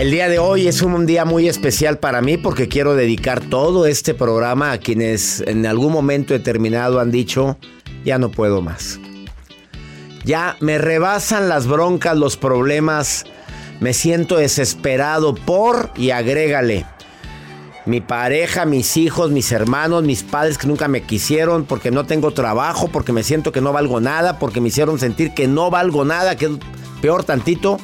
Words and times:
El 0.00 0.10
día 0.10 0.30
de 0.30 0.38
hoy 0.38 0.66
es 0.66 0.80
un 0.80 1.04
día 1.04 1.26
muy 1.26 1.46
especial 1.46 1.98
para 1.98 2.22
mí 2.22 2.38
porque 2.38 2.68
quiero 2.68 2.94
dedicar 2.94 3.42
todo 3.42 3.84
este 3.84 4.14
programa 4.14 4.72
a 4.72 4.78
quienes 4.78 5.42
en 5.42 5.66
algún 5.66 5.92
momento 5.92 6.32
determinado 6.32 7.00
han 7.00 7.10
dicho, 7.10 7.58
ya 8.02 8.18
no 8.18 8.30
puedo 8.30 8.62
más. 8.62 8.98
Ya 10.24 10.56
me 10.60 10.78
rebasan 10.78 11.50
las 11.50 11.66
broncas, 11.66 12.16
los 12.16 12.38
problemas, 12.38 13.26
me 13.80 13.92
siento 13.92 14.38
desesperado 14.38 15.34
por 15.34 15.90
y 15.96 16.12
agrégale. 16.12 16.86
Mi 17.84 18.00
pareja, 18.00 18.64
mis 18.64 18.96
hijos, 18.96 19.30
mis 19.30 19.52
hermanos, 19.52 20.02
mis 20.02 20.22
padres 20.22 20.56
que 20.56 20.66
nunca 20.66 20.88
me 20.88 21.02
quisieron 21.02 21.66
porque 21.66 21.90
no 21.90 22.06
tengo 22.06 22.30
trabajo, 22.30 22.88
porque 22.88 23.12
me 23.12 23.22
siento 23.22 23.52
que 23.52 23.60
no 23.60 23.74
valgo 23.74 24.00
nada, 24.00 24.38
porque 24.38 24.62
me 24.62 24.68
hicieron 24.68 24.98
sentir 24.98 25.34
que 25.34 25.46
no 25.46 25.70
valgo 25.70 26.06
nada, 26.06 26.36
que 26.36 26.46
es 26.46 26.52
peor 27.02 27.22
tantito 27.22 27.76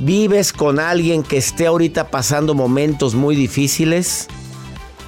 ¿Vives 0.00 0.52
con 0.52 0.78
alguien 0.78 1.24
que 1.24 1.38
esté 1.38 1.66
ahorita 1.66 2.08
pasando 2.08 2.54
momentos 2.54 3.16
muy 3.16 3.34
difíciles? 3.34 4.28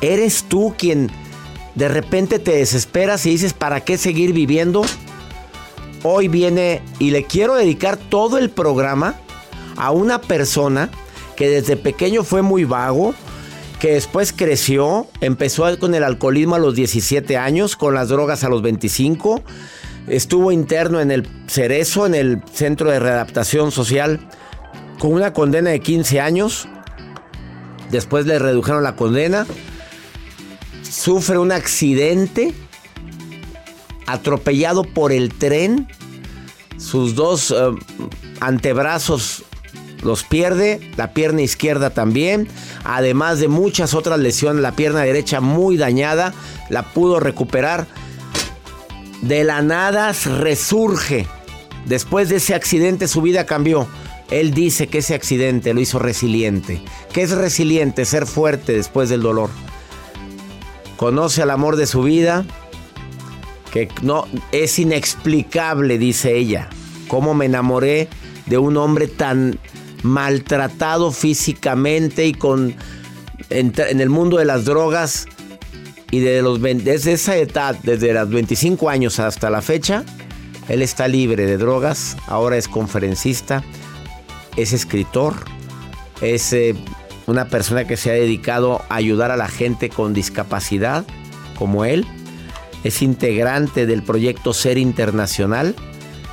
¿Eres 0.00 0.44
tú 0.48 0.74
quien 0.76 1.10
de 1.76 1.88
repente 1.88 2.40
te 2.40 2.56
desesperas 2.56 3.24
y 3.24 3.30
dices, 3.30 3.52
¿para 3.52 3.84
qué 3.84 3.96
seguir 3.96 4.32
viviendo? 4.32 4.82
Hoy 6.02 6.26
viene 6.26 6.82
y 6.98 7.12
le 7.12 7.24
quiero 7.24 7.54
dedicar 7.54 7.98
todo 7.98 8.36
el 8.38 8.50
programa 8.50 9.14
a 9.76 9.92
una 9.92 10.20
persona 10.20 10.90
que 11.36 11.48
desde 11.48 11.76
pequeño 11.76 12.24
fue 12.24 12.42
muy 12.42 12.64
vago, 12.64 13.14
que 13.78 13.92
después 13.92 14.32
creció, 14.32 15.06
empezó 15.20 15.78
con 15.78 15.94
el 15.94 16.02
alcoholismo 16.02 16.56
a 16.56 16.58
los 16.58 16.74
17 16.74 17.36
años, 17.36 17.76
con 17.76 17.94
las 17.94 18.08
drogas 18.08 18.42
a 18.42 18.48
los 18.48 18.60
25, 18.60 19.40
estuvo 20.08 20.50
interno 20.50 21.00
en 21.00 21.12
el 21.12 21.28
Cerezo, 21.46 22.06
en 22.06 22.16
el 22.16 22.42
Centro 22.52 22.90
de 22.90 22.98
Readaptación 22.98 23.70
Social 23.70 24.28
con 25.00 25.14
una 25.14 25.32
condena 25.32 25.70
de 25.70 25.80
15 25.80 26.20
años. 26.20 26.68
Después 27.90 28.26
le 28.26 28.38
redujeron 28.38 28.84
la 28.84 28.94
condena. 28.94 29.46
Sufre 30.88 31.38
un 31.38 31.50
accidente 31.50 32.52
atropellado 34.06 34.84
por 34.84 35.10
el 35.10 35.34
tren. 35.34 35.88
Sus 36.76 37.14
dos 37.14 37.50
eh, 37.50 37.56
antebrazos 38.40 39.42
los 40.02 40.22
pierde, 40.22 40.80
la 40.96 41.12
pierna 41.12 41.42
izquierda 41.42 41.90
también, 41.90 42.48
además 42.84 43.38
de 43.38 43.48
muchas 43.48 43.92
otras 43.94 44.18
lesiones, 44.18 44.62
la 44.62 44.72
pierna 44.72 45.00
derecha 45.00 45.40
muy 45.40 45.76
dañada, 45.76 46.32
la 46.68 46.82
pudo 46.82 47.20
recuperar. 47.20 47.86
De 49.22 49.44
la 49.44 49.60
nada 49.60 50.12
resurge. 50.12 51.26
Después 51.86 52.28
de 52.28 52.36
ese 52.36 52.54
accidente 52.54 53.08
su 53.08 53.22
vida 53.22 53.44
cambió. 53.46 53.86
Él 54.30 54.54
dice 54.54 54.86
que 54.86 54.98
ese 54.98 55.14
accidente 55.14 55.74
lo 55.74 55.80
hizo 55.80 55.98
resiliente. 55.98 56.82
¿Qué 57.12 57.22
es 57.22 57.32
resiliente? 57.32 58.04
Ser 58.04 58.26
fuerte 58.26 58.72
después 58.72 59.08
del 59.08 59.22
dolor. 59.22 59.50
Conoce 60.96 61.42
al 61.42 61.50
amor 61.50 61.76
de 61.76 61.86
su 61.86 62.02
vida, 62.02 62.44
que 63.72 63.88
no 64.02 64.26
es 64.52 64.78
inexplicable, 64.78 65.98
dice 65.98 66.36
ella. 66.36 66.68
Cómo 67.08 67.34
me 67.34 67.46
enamoré 67.46 68.08
de 68.46 68.58
un 68.58 68.76
hombre 68.76 69.08
tan 69.08 69.58
maltratado 70.02 71.10
físicamente 71.10 72.26
y 72.26 72.32
con 72.32 72.74
en, 73.50 74.00
el 74.00 74.10
mundo 74.10 74.38
de 74.38 74.44
las 74.44 74.64
drogas 74.64 75.26
y 76.12 76.20
desde 76.20 77.12
esa 77.12 77.36
edad, 77.36 77.76
desde 77.82 78.12
los 78.12 78.30
25 78.30 78.88
años 78.88 79.18
hasta 79.18 79.50
la 79.50 79.62
fecha, 79.62 80.04
él 80.68 80.82
está 80.82 81.08
libre 81.08 81.46
de 81.46 81.56
drogas, 81.56 82.16
ahora 82.26 82.56
es 82.56 82.68
conferencista 82.68 83.64
es 84.62 84.72
escritor, 84.72 85.34
es 86.20 86.54
una 87.26 87.46
persona 87.46 87.84
que 87.86 87.96
se 87.96 88.10
ha 88.10 88.14
dedicado 88.14 88.82
a 88.88 88.96
ayudar 88.96 89.30
a 89.30 89.36
la 89.36 89.48
gente 89.48 89.88
con 89.88 90.12
discapacidad, 90.14 91.04
como 91.58 91.84
él. 91.84 92.06
Es 92.84 93.02
integrante 93.02 93.86
del 93.86 94.02
proyecto 94.02 94.52
Ser 94.52 94.78
Internacional 94.78 95.74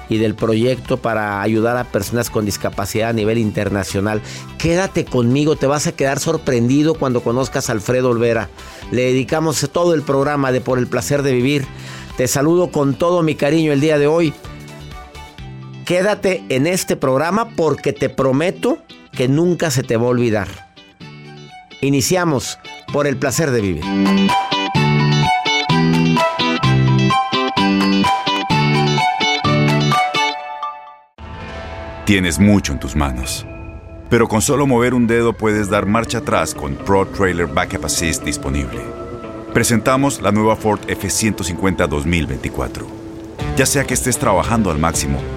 y 0.10 0.18
del 0.18 0.36
proyecto 0.36 0.98
para 0.98 1.42
ayudar 1.42 1.78
a 1.78 1.84
personas 1.84 2.30
con 2.30 2.46
discapacidad 2.46 3.10
a 3.10 3.14
nivel 3.14 3.38
internacional. 3.38 4.22
Quédate 4.58 5.06
conmigo, 5.06 5.58
te 5.58 5.68
vas 5.68 5.88
a 5.88 5.92
quedar 5.92 6.20
sorprendido 6.20 6.96
cuando 6.96 7.22
conozcas 7.22 7.70
a 7.70 7.74
Alfredo 7.74 8.10
Olvera. 8.10 8.50
Le 8.92 9.04
dedicamos 9.04 9.70
todo 9.72 9.94
el 9.94 10.04
programa 10.04 10.52
de 10.52 10.62
Por 10.62 10.80
el 10.80 10.88
Placer 10.88 11.24
de 11.24 11.34
Vivir. 11.34 11.66
Te 12.16 12.28
saludo 12.28 12.72
con 12.72 12.96
todo 12.96 13.22
mi 13.22 13.36
cariño 13.36 13.74
el 13.74 13.82
día 13.82 14.00
de 14.00 14.08
hoy. 14.08 14.34
Quédate 15.88 16.44
en 16.50 16.68
este 16.68 16.98
programa 16.98 17.48
porque 17.56 17.94
te 17.94 18.10
prometo 18.10 18.80
que 19.14 19.30
nunca 19.30 19.72
se 19.72 19.84
te 19.84 19.96
va 19.96 20.04
a 20.04 20.10
olvidar. 20.10 20.50
Iniciamos 21.80 22.60
por 22.92 23.08
el 23.08 23.16
placer 23.16 23.52
de 23.52 23.62
vivir. 23.62 23.86
Tienes 32.04 32.38
mucho 32.38 32.74
en 32.74 32.82
tus 32.82 32.98
manos, 32.98 33.46
pero 34.10 34.28
con 34.28 34.42
solo 34.42 34.68
mover 34.68 34.94
un 34.94 35.08
dedo 35.08 35.32
puedes 35.32 35.70
dar 35.70 35.86
marcha 35.86 36.18
atrás 36.18 36.54
con 36.54 36.76
Pro 36.76 37.08
Trailer 37.08 37.48
Backup 37.48 37.86
Assist 37.86 38.26
disponible. 38.26 38.82
Presentamos 39.54 40.22
la 40.22 40.34
nueva 40.34 40.58
Ford 40.58 40.82
F150 40.82 41.88
2024. 41.88 42.86
Ya 43.56 43.66
sea 43.66 43.86
que 43.86 43.94
estés 43.94 44.18
trabajando 44.18 44.70
al 44.70 44.80
máximo 44.80 45.37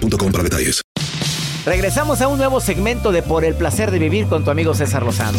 para 0.00 0.44
detalles. 0.44 0.82
Regresamos 1.64 2.20
a 2.22 2.28
un 2.28 2.38
nuevo 2.38 2.60
segmento 2.60 3.12
de 3.12 3.22
Por 3.22 3.44
el 3.44 3.54
placer 3.54 3.90
de 3.90 3.98
vivir 3.98 4.26
con 4.26 4.44
tu 4.44 4.50
amigo 4.50 4.74
César 4.74 5.02
Lozano. 5.02 5.38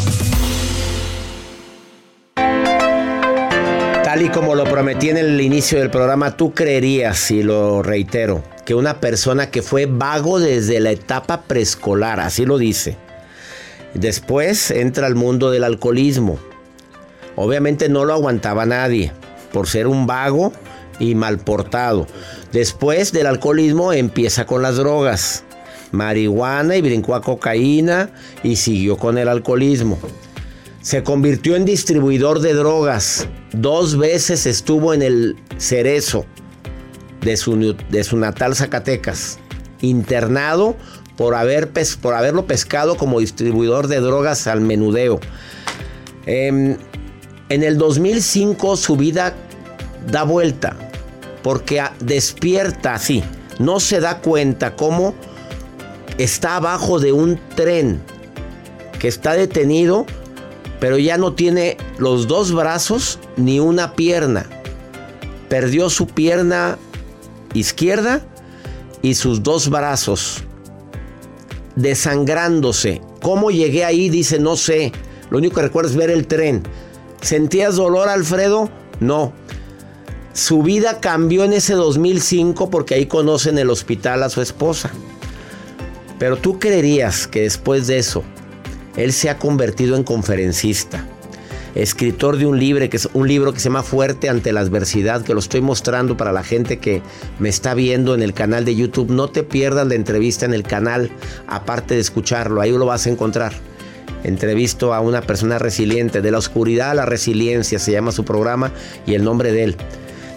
Tal 4.03 4.21
y 4.23 4.29
como 4.29 4.55
lo 4.55 4.63
prometí 4.65 5.09
en 5.09 5.17
el 5.17 5.39
inicio 5.39 5.79
del 5.79 5.89
programa, 5.89 6.35
tú 6.35 6.53
creerías, 6.53 7.29
y 7.31 7.43
lo 7.43 7.83
reitero, 7.83 8.43
que 8.65 8.73
una 8.73 8.99
persona 8.99 9.51
que 9.51 9.61
fue 9.61 9.85
vago 9.85 10.39
desde 10.39 10.79
la 10.79 10.91
etapa 10.91 11.41
preescolar, 11.43 12.19
así 12.19 12.45
lo 12.45 12.57
dice, 12.57 12.97
después 13.93 14.71
entra 14.71 15.07
al 15.07 15.15
mundo 15.15 15.51
del 15.51 15.63
alcoholismo. 15.63 16.39
Obviamente 17.35 17.87
no 17.87 18.03
lo 18.03 18.13
aguantaba 18.13 18.65
nadie 18.65 19.11
por 19.51 19.67
ser 19.67 19.87
un 19.87 20.05
vago 20.07 20.53
y 20.99 21.15
mal 21.15 21.39
portado. 21.39 22.07
Después 22.51 23.11
del 23.11 23.27
alcoholismo 23.27 23.93
empieza 23.93 24.45
con 24.45 24.61
las 24.61 24.77
drogas, 24.77 25.43
marihuana 25.91 26.75
y 26.75 26.81
brincó 26.81 27.15
a 27.15 27.21
cocaína 27.21 28.11
y 28.43 28.57
siguió 28.57 28.97
con 28.97 29.17
el 29.17 29.27
alcoholismo. 29.27 29.97
Se 30.81 31.03
convirtió 31.03 31.55
en 31.55 31.65
distribuidor 31.65 32.39
de 32.39 32.53
drogas. 32.53 33.27
Dos 33.51 33.97
veces 33.97 34.45
estuvo 34.45 34.93
en 34.93 35.01
el 35.01 35.35
cerezo 35.57 36.25
de 37.21 37.35
su, 37.37 37.75
de 37.89 38.03
su 38.03 38.17
natal 38.17 38.55
Zacatecas, 38.55 39.39
internado 39.81 40.75
por, 41.17 41.35
haber, 41.35 41.69
por 42.01 42.13
haberlo 42.13 42.45
pescado 42.45 42.95
como 42.95 43.19
distribuidor 43.19 43.87
de 43.87 43.99
drogas 43.99 44.47
al 44.47 44.61
menudeo. 44.61 45.19
Em, 46.25 46.77
en 47.49 47.63
el 47.63 47.77
2005 47.77 48.77
su 48.77 48.95
vida 48.95 49.35
da 50.09 50.23
vuelta 50.23 50.88
porque 51.43 51.83
despierta 51.99 52.93
así. 52.93 53.23
No 53.59 53.79
se 53.79 53.99
da 53.99 54.19
cuenta 54.19 54.75
cómo 54.75 55.13
está 56.17 56.57
abajo 56.57 56.99
de 56.99 57.11
un 57.11 57.39
tren 57.55 58.01
que 58.99 59.07
está 59.07 59.33
detenido, 59.33 60.05
pero 60.79 60.97
ya 60.97 61.17
no 61.17 61.33
tiene 61.33 61.77
los 61.97 62.27
dos 62.27 62.53
brazos 62.53 63.19
ni 63.37 63.59
una 63.59 63.93
pierna. 63.95 64.45
Perdió 65.49 65.89
su 65.89 66.07
pierna 66.07 66.77
izquierda 67.53 68.21
y 69.01 69.15
sus 69.15 69.43
dos 69.43 69.69
brazos, 69.69 70.43
desangrándose. 71.75 73.01
¿Cómo 73.21 73.51
llegué 73.51 73.83
ahí? 73.83 74.09
Dice, 74.09 74.39
no 74.39 74.55
sé. 74.55 74.91
Lo 75.29 75.37
único 75.37 75.55
que 75.55 75.61
recuerdo 75.63 75.89
es 75.89 75.95
ver 75.95 76.09
el 76.09 76.27
tren. 76.27 76.63
¿Sentías 77.21 77.75
dolor, 77.75 78.09
Alfredo? 78.09 78.69
No. 78.99 79.33
Su 80.39 80.63
vida 80.63 81.01
cambió 81.01 81.43
en 81.43 81.51
ese 81.51 81.73
2005 81.73 82.69
porque 82.69 82.95
ahí 82.95 83.07
conocen 83.07 83.57
el 83.57 83.69
hospital 83.69 84.23
a 84.23 84.29
su 84.29 84.41
esposa. 84.41 84.89
Pero 86.17 86.37
tú 86.37 86.59
creerías 86.59 87.27
que 87.27 87.41
después 87.41 87.87
de 87.87 87.97
eso, 87.97 88.23
él 88.95 89.11
se 89.11 89.29
ha 89.29 89.37
convertido 89.37 89.97
en 89.97 90.03
conferencista, 90.05 91.05
escritor 91.75 92.37
de 92.37 92.45
un 92.45 92.57
libro 92.57 92.89
que 92.89 92.95
es 92.95 93.09
un 93.11 93.27
libro 93.27 93.51
que 93.51 93.59
se 93.59 93.65
llama 93.65 93.83
Fuerte 93.83 94.29
ante 94.29 94.53
la 94.53 94.61
adversidad, 94.61 95.23
que 95.23 95.33
lo 95.33 95.41
estoy 95.41 95.59
mostrando 95.59 96.15
para 96.15 96.31
la 96.31 96.41
gente 96.41 96.79
que 96.79 97.01
me 97.37 97.49
está 97.49 97.73
viendo 97.73 98.15
en 98.15 98.23
el 98.23 98.33
canal 98.33 98.63
de 98.63 98.77
YouTube. 98.77 99.11
No 99.11 99.27
te 99.27 99.43
pierdas 99.43 99.87
la 99.87 99.95
entrevista 99.95 100.45
en 100.45 100.53
el 100.53 100.63
canal, 100.63 101.11
aparte 101.47 101.95
de 101.95 101.99
escucharlo, 101.99 102.61
ahí 102.61 102.71
lo 102.71 102.85
vas 102.85 103.07
a 103.07 103.09
encontrar. 103.09 103.51
Entrevisto 104.23 104.93
a 104.93 105.01
una 105.01 105.19
persona 105.19 105.59
resiliente, 105.59 106.21
de 106.21 106.31
la 106.31 106.37
oscuridad 106.37 106.91
a 106.91 106.95
la 106.95 107.05
resiliencia, 107.05 107.77
se 107.77 107.91
llama 107.91 108.13
su 108.13 108.23
programa 108.23 108.71
y 109.05 109.15
el 109.15 109.25
nombre 109.25 109.51
de 109.51 109.63
él. 109.65 109.77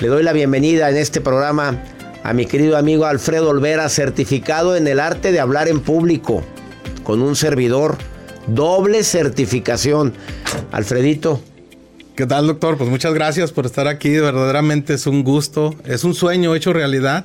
Le 0.02 0.08
doy 0.08 0.24
la 0.24 0.32
bienvenida 0.32 0.90
en 0.90 0.96
este 0.96 1.20
programa 1.20 1.80
a 2.24 2.32
mi 2.32 2.46
querido 2.46 2.76
amigo 2.76 3.06
Alfredo 3.06 3.50
Olvera, 3.50 3.88
certificado 3.88 4.74
en 4.74 4.88
el 4.88 4.98
arte 4.98 5.30
de 5.30 5.38
hablar 5.38 5.68
en 5.68 5.78
público, 5.78 6.42
con 7.04 7.22
un 7.22 7.36
servidor, 7.36 7.98
doble 8.48 9.04
certificación. 9.04 10.12
Alfredito. 10.72 11.40
¿Qué 12.16 12.26
tal, 12.26 12.48
doctor? 12.48 12.76
Pues 12.78 12.90
muchas 12.90 13.14
gracias 13.14 13.52
por 13.52 13.64
estar 13.64 13.86
aquí. 13.86 14.10
Verdaderamente 14.18 14.94
es 14.94 15.06
un 15.06 15.22
gusto, 15.22 15.72
es 15.84 16.02
un 16.02 16.14
sueño 16.14 16.56
hecho 16.56 16.72
realidad. 16.72 17.24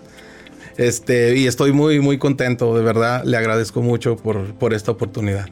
Este, 0.77 1.35
y 1.35 1.47
estoy 1.47 1.71
muy, 1.71 2.00
muy 2.00 2.19
contento, 2.19 2.77
de 2.77 2.83
verdad. 2.83 3.24
Le 3.24 3.38
agradezco 3.38 3.81
mucho 3.81 4.18
por, 4.18 4.53
por 4.53 4.75
esta 4.75 4.91
oportunidad. 4.91 5.47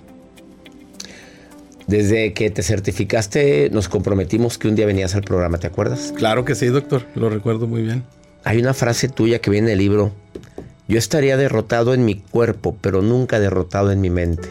Desde 1.87 2.33
que 2.33 2.49
te 2.49 2.63
certificaste, 2.63 3.69
nos 3.71 3.89
comprometimos 3.89 4.57
que 4.57 4.67
un 4.67 4.75
día 4.75 4.85
venías 4.85 5.13
al 5.15 5.21
programa, 5.21 5.59
¿te 5.59 5.67
acuerdas? 5.67 6.13
Claro 6.15 6.43
que 6.43 6.55
sí, 6.55 6.67
doctor, 6.67 7.05
lo 7.15 7.29
recuerdo 7.29 7.67
muy 7.67 7.83
bien. 7.83 8.03
Hay 8.43 8.59
una 8.59 8.73
frase 8.73 9.07
tuya 9.07 9.39
que 9.39 9.51
viene 9.51 9.67
en 9.67 9.73
el 9.73 9.79
libro. 9.79 10.11
Yo 10.87 10.97
estaría 10.97 11.37
derrotado 11.37 11.93
en 11.93 12.05
mi 12.05 12.15
cuerpo, 12.15 12.77
pero 12.81 13.01
nunca 13.01 13.39
derrotado 13.39 13.91
en 13.91 14.01
mi 14.01 14.09
mente. 14.09 14.47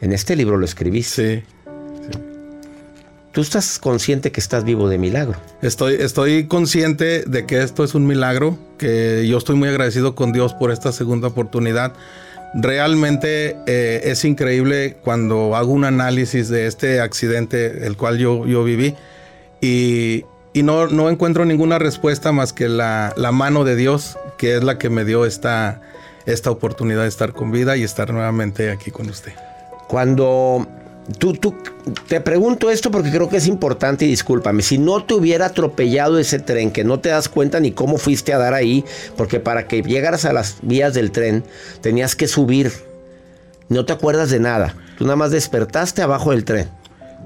En 0.00 0.12
este 0.12 0.36
libro 0.36 0.56
lo 0.56 0.64
escribiste. 0.64 1.40
Sí, 1.40 2.18
¿Tú 3.32 3.42
estás 3.42 3.78
consciente 3.78 4.32
que 4.32 4.40
estás 4.40 4.64
vivo 4.64 4.88
de 4.88 4.98
milagro? 4.98 5.38
Estoy, 5.62 5.94
estoy 5.94 6.46
consciente 6.46 7.22
de 7.22 7.46
que 7.46 7.62
esto 7.62 7.84
es 7.84 7.94
un 7.94 8.06
milagro, 8.06 8.58
que 8.78 9.26
yo 9.28 9.38
estoy 9.38 9.56
muy 9.56 9.68
agradecido 9.68 10.14
con 10.14 10.32
Dios 10.32 10.54
por 10.54 10.72
esta 10.72 10.92
segunda 10.92 11.28
oportunidad 11.28 11.92
realmente 12.54 13.56
eh, 13.66 14.00
es 14.04 14.24
increíble 14.24 14.96
cuando 15.02 15.56
hago 15.56 15.72
un 15.72 15.84
análisis 15.84 16.48
de 16.48 16.66
este 16.66 17.00
accidente, 17.00 17.86
el 17.86 17.96
cual 17.96 18.18
yo, 18.18 18.46
yo 18.46 18.64
viví, 18.64 18.94
y, 19.60 20.24
no, 20.54 20.88
no, 20.88 21.08
encuentro 21.08 21.44
ninguna 21.44 21.78
respuesta 21.78 22.32
más 22.32 22.52
que 22.52 22.68
la, 22.68 23.12
la, 23.16 23.30
mano 23.32 23.64
de 23.64 23.76
Dios, 23.76 24.18
que 24.38 24.56
es 24.56 24.64
la 24.64 24.76
que 24.78 24.90
me 24.90 25.04
dio 25.04 25.24
esta, 25.24 25.80
esta 26.26 26.50
oportunidad 26.50 27.02
de 27.02 27.08
estar 27.08 27.32
con 27.32 27.52
vida 27.52 27.76
y 27.76 27.84
estar 27.84 28.12
nuevamente 28.12 28.70
aquí 28.70 28.90
con 28.90 29.08
usted. 29.08 29.32
Cuando 29.86 30.66
Tú, 31.16 31.32
tú, 31.32 31.54
te 32.06 32.20
pregunto 32.20 32.70
esto 32.70 32.90
porque 32.90 33.10
creo 33.10 33.30
que 33.30 33.38
es 33.38 33.46
importante 33.46 34.04
y 34.04 34.08
discúlpame. 34.08 34.62
Si 34.62 34.76
no 34.76 35.02
te 35.04 35.14
hubiera 35.14 35.46
atropellado 35.46 36.18
ese 36.18 36.38
tren, 36.38 36.70
que 36.70 36.84
no 36.84 37.00
te 37.00 37.08
das 37.08 37.30
cuenta 37.30 37.60
ni 37.60 37.72
cómo 37.72 37.96
fuiste 37.96 38.34
a 38.34 38.38
dar 38.38 38.52
ahí, 38.52 38.84
porque 39.16 39.40
para 39.40 39.66
que 39.66 39.82
llegaras 39.82 40.26
a 40.26 40.34
las 40.34 40.56
vías 40.60 40.92
del 40.92 41.10
tren 41.10 41.44
tenías 41.80 42.14
que 42.14 42.28
subir. 42.28 42.72
No 43.70 43.84
te 43.84 43.92
acuerdas 43.92 44.30
de 44.30 44.40
nada. 44.40 44.74
Tú 44.98 45.04
nada 45.04 45.16
más 45.16 45.30
despertaste 45.30 46.02
abajo 46.02 46.32
del 46.32 46.44
tren. 46.44 46.68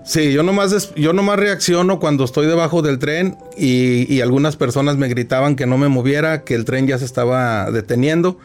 Sí, 0.04 0.32
yo 0.32 0.42
nomás, 0.42 0.92
yo 0.96 1.12
nomás 1.12 1.38
reacciono 1.38 2.00
cuando 2.00 2.24
estoy 2.24 2.46
debajo 2.46 2.82
del 2.82 2.98
tren 2.98 3.36
y, 3.56 4.20
algunas 4.20 4.56
personas 4.56 4.96
me 4.96 5.08
gritaban 5.08 5.54
que 5.54 5.66
no 5.66 5.78
me 5.78 5.88
moviera, 5.88 6.42
que 6.42 6.54
el 6.54 6.64
tren 6.64 6.88
ya 6.88 6.98
se 6.98 7.04
estaba 7.04 7.70
deteniendo. 7.70 8.38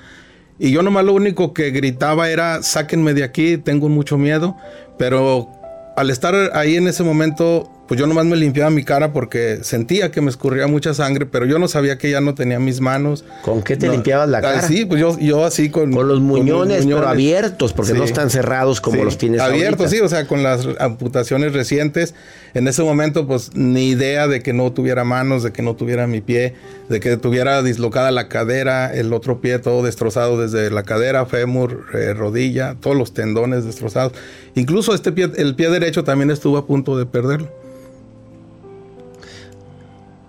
Y 0.60 0.72
yo 0.72 0.82
nomás 0.84 1.06
lo 1.06 1.14
único 1.14 1.54
que 1.54 1.72
gritaba 1.72 2.30
era, 2.30 2.62
sáquenme 2.62 3.14
de 3.14 3.24
aquí, 3.24 3.58
tengo 3.58 3.90
mucho 3.90 4.18
miedo. 4.18 4.56
Pero 4.98 5.50
al 5.96 6.10
estar 6.10 6.36
ahí 6.54 6.76
en 6.76 6.88
ese 6.88 7.04
momento, 7.04 7.72
pues 7.88 8.00
yo 8.00 8.06
nomás 8.06 8.26
me 8.26 8.36
limpiaba 8.36 8.70
mi 8.70 8.84
cara 8.84 9.14
porque 9.14 9.60
sentía 9.62 10.12
que 10.12 10.20
me 10.20 10.30
escurría 10.30 10.68
mucha 10.68 10.94
sangre, 10.94 11.26
pero 11.26 11.46
yo 11.46 11.58
no 11.58 11.68
sabía 11.68 11.98
que 11.98 12.10
ya 12.12 12.20
no 12.20 12.36
tenía 12.36 12.60
mis 12.60 12.82
manos. 12.82 13.24
¿Con 13.44 13.62
qué 13.62 13.78
te 13.78 13.88
limpiabas 13.90 14.28
la 14.28 14.42
cara? 14.42 14.62
sí, 14.62 14.86
pues 14.86 15.00
yo, 15.00 15.18
yo 15.20 15.46
así 15.46 15.70
con... 15.70 15.94
Con 15.94 16.08
los 16.08 16.20
muñones, 16.20 16.86
pero 16.86 17.08
abiertos, 17.08 17.74
porque 17.74 17.94
no 17.94 18.04
están 18.04 18.30
cerrados 18.30 18.82
como 18.82 19.04
los 19.04 19.18
tienes 19.18 19.40
Abiertos, 19.42 19.90
sí, 19.90 20.00
o 20.00 20.10
sea, 20.10 20.28
con 20.28 20.44
las 20.44 20.68
amputaciones 20.80 21.54
recientes. 21.54 22.14
En 22.54 22.68
ese 22.68 22.84
momento, 22.84 23.28
pues 23.28 23.52
ni 23.56 23.90
idea 23.90 24.28
de 24.28 24.42
que 24.42 24.52
no 24.52 24.72
tuviera 24.72 25.04
manos, 25.04 25.44
de 25.44 25.52
que 25.52 25.62
no 25.62 25.76
tuviera 25.76 26.08
mi 26.08 26.22
pie, 26.22 26.56
de 26.90 27.00
que 27.00 27.16
tuviera 27.18 27.62
dislocada 27.64 28.12
la 28.12 28.28
cadera, 28.28 28.94
el 28.94 29.14
otro 29.14 29.40
pie 29.40 29.60
todo 29.60 29.84
destrozado 29.84 30.42
desde 30.42 30.72
la 30.72 30.84
cadera, 30.84 31.26
fémur, 31.26 31.86
eh, 31.94 32.14
rodilla, 32.14 32.76
todos 32.80 32.98
los 32.98 33.14
tendones 33.14 33.66
destrozados. 33.66 34.14
Incluso 34.56 34.94
este 34.94 35.12
pie, 35.12 35.32
el 35.38 35.56
pie 35.56 35.70
derecho 35.70 36.04
también 36.04 36.32
estuvo 36.32 36.58
a 36.58 36.66
punto 36.66 36.98
de 36.98 37.06
perderlo. 37.06 37.67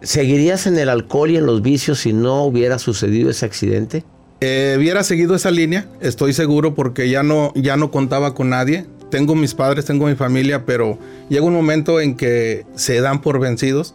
¿Seguirías 0.02 0.66
en 0.66 0.78
el 0.78 0.88
alcohol 0.88 1.30
y 1.30 1.36
en 1.36 1.46
los 1.46 1.60
vicios 1.60 2.00
si 2.00 2.12
no 2.12 2.44
hubiera 2.44 2.78
sucedido 2.78 3.30
ese 3.30 3.46
accidente? 3.46 4.04
Eh, 4.40 4.76
hubiera 4.78 5.02
seguido 5.02 5.34
esa 5.34 5.50
línea, 5.50 5.88
estoy 6.00 6.32
seguro, 6.32 6.74
porque 6.74 7.10
ya 7.10 7.24
no, 7.24 7.52
ya 7.56 7.76
no 7.76 7.90
contaba 7.90 8.34
con 8.34 8.50
nadie. 8.50 8.86
tengo 9.10 9.34
mis 9.34 9.54
padres, 9.54 9.86
tengo 9.86 10.06
mi 10.06 10.14
familia, 10.14 10.64
pero 10.66 10.98
llega 11.28 11.44
un 11.44 11.54
momento 11.54 12.00
en 12.00 12.14
que 12.14 12.64
se 12.74 13.00
dan 13.00 13.20
por 13.20 13.40
vencidos 13.40 13.94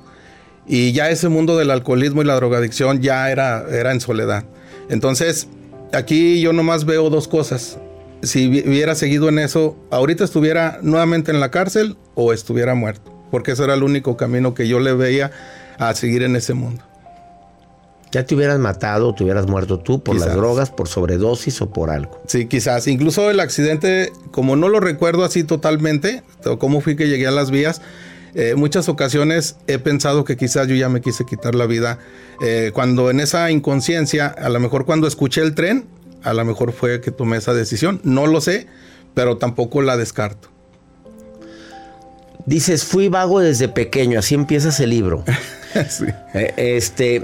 y 0.67 0.91
ya 0.91 1.09
ese 1.09 1.29
mundo 1.29 1.57
del 1.57 1.71
alcoholismo 1.71 2.21
y 2.21 2.25
la 2.25 2.35
drogadicción 2.35 3.01
ya 3.01 3.29
era, 3.29 3.63
era 3.69 3.91
en 3.91 4.01
soledad. 4.01 4.43
Entonces, 4.89 5.47
aquí 5.93 6.41
yo 6.41 6.51
nomás 6.51 6.85
veo 6.85 7.09
dos 7.09 7.27
cosas. 7.27 7.77
Si 8.21 8.47
hubiera 8.47 8.95
seguido 8.95 9.29
en 9.29 9.39
eso, 9.39 9.77
ahorita 9.91 10.23
estuviera 10.23 10.79
nuevamente 10.81 11.31
en 11.31 11.39
la 11.39 11.51
cárcel 11.51 11.95
o 12.15 12.33
estuviera 12.33 12.73
muerto, 12.73 13.13
porque 13.31 13.51
ese 13.51 13.63
era 13.63 13.73
el 13.75 13.83
único 13.83 14.17
camino 14.17 14.53
que 14.53 14.67
yo 14.67 14.79
le 14.79 14.93
veía 14.93 15.31
a 15.77 15.93
seguir 15.95 16.23
en 16.23 16.35
ese 16.35 16.53
mundo. 16.53 16.83
Ya 18.11 18.25
te 18.25 18.35
hubieras 18.35 18.59
matado, 18.59 19.15
te 19.15 19.23
hubieras 19.23 19.47
muerto 19.47 19.79
tú 19.79 20.03
por 20.03 20.15
las 20.15 20.35
drogas, 20.35 20.69
por 20.69 20.87
sobredosis 20.87 21.59
o 21.63 21.71
por 21.71 21.89
algo. 21.89 22.21
Sí, 22.27 22.45
quizás. 22.45 22.85
Incluso 22.85 23.31
el 23.31 23.39
accidente, 23.39 24.11
como 24.31 24.55
no 24.55 24.69
lo 24.69 24.79
recuerdo 24.79 25.23
así 25.23 25.43
totalmente, 25.43 26.21
cómo 26.59 26.79
fui 26.81 26.95
que 26.95 27.07
llegué 27.07 27.25
a 27.25 27.31
las 27.31 27.49
vías, 27.49 27.81
eh, 28.35 28.53
muchas 28.55 28.87
ocasiones 28.89 29.57
he 29.65 29.79
pensado 29.79 30.25
que 30.25 30.37
quizás 30.37 30.67
yo 30.67 30.75
ya 30.75 30.89
me 30.89 31.01
quise 31.01 31.25
quitar 31.25 31.55
la 31.55 31.65
vida. 31.65 31.97
Eh, 32.41 32.69
cuando 32.73 33.09
en 33.09 33.19
esa 33.19 33.49
inconsciencia, 33.49 34.27
a 34.27 34.49
lo 34.49 34.59
mejor 34.59 34.85
cuando 34.85 35.07
escuché 35.07 35.41
el 35.41 35.55
tren, 35.55 35.85
a 36.23 36.33
lo 36.33 36.45
mejor 36.45 36.71
fue 36.71 37.01
que 37.01 37.09
tomé 37.09 37.37
esa 37.37 37.53
decisión. 37.53 37.99
No 38.03 38.27
lo 38.27 38.41
sé, 38.41 38.67
pero 39.13 39.37
tampoco 39.37 39.81
la 39.81 39.97
descarto. 39.97 40.52
Dices, 42.45 42.83
fui 42.83 43.07
vago 43.07 43.39
desde 43.39 43.69
pequeño, 43.69 44.19
así 44.19 44.35
empiezas 44.35 44.79
el 44.79 44.89
libro. 44.89 45.23
sí. 45.89 46.05
Eh, 46.33 46.53
este, 46.57 47.23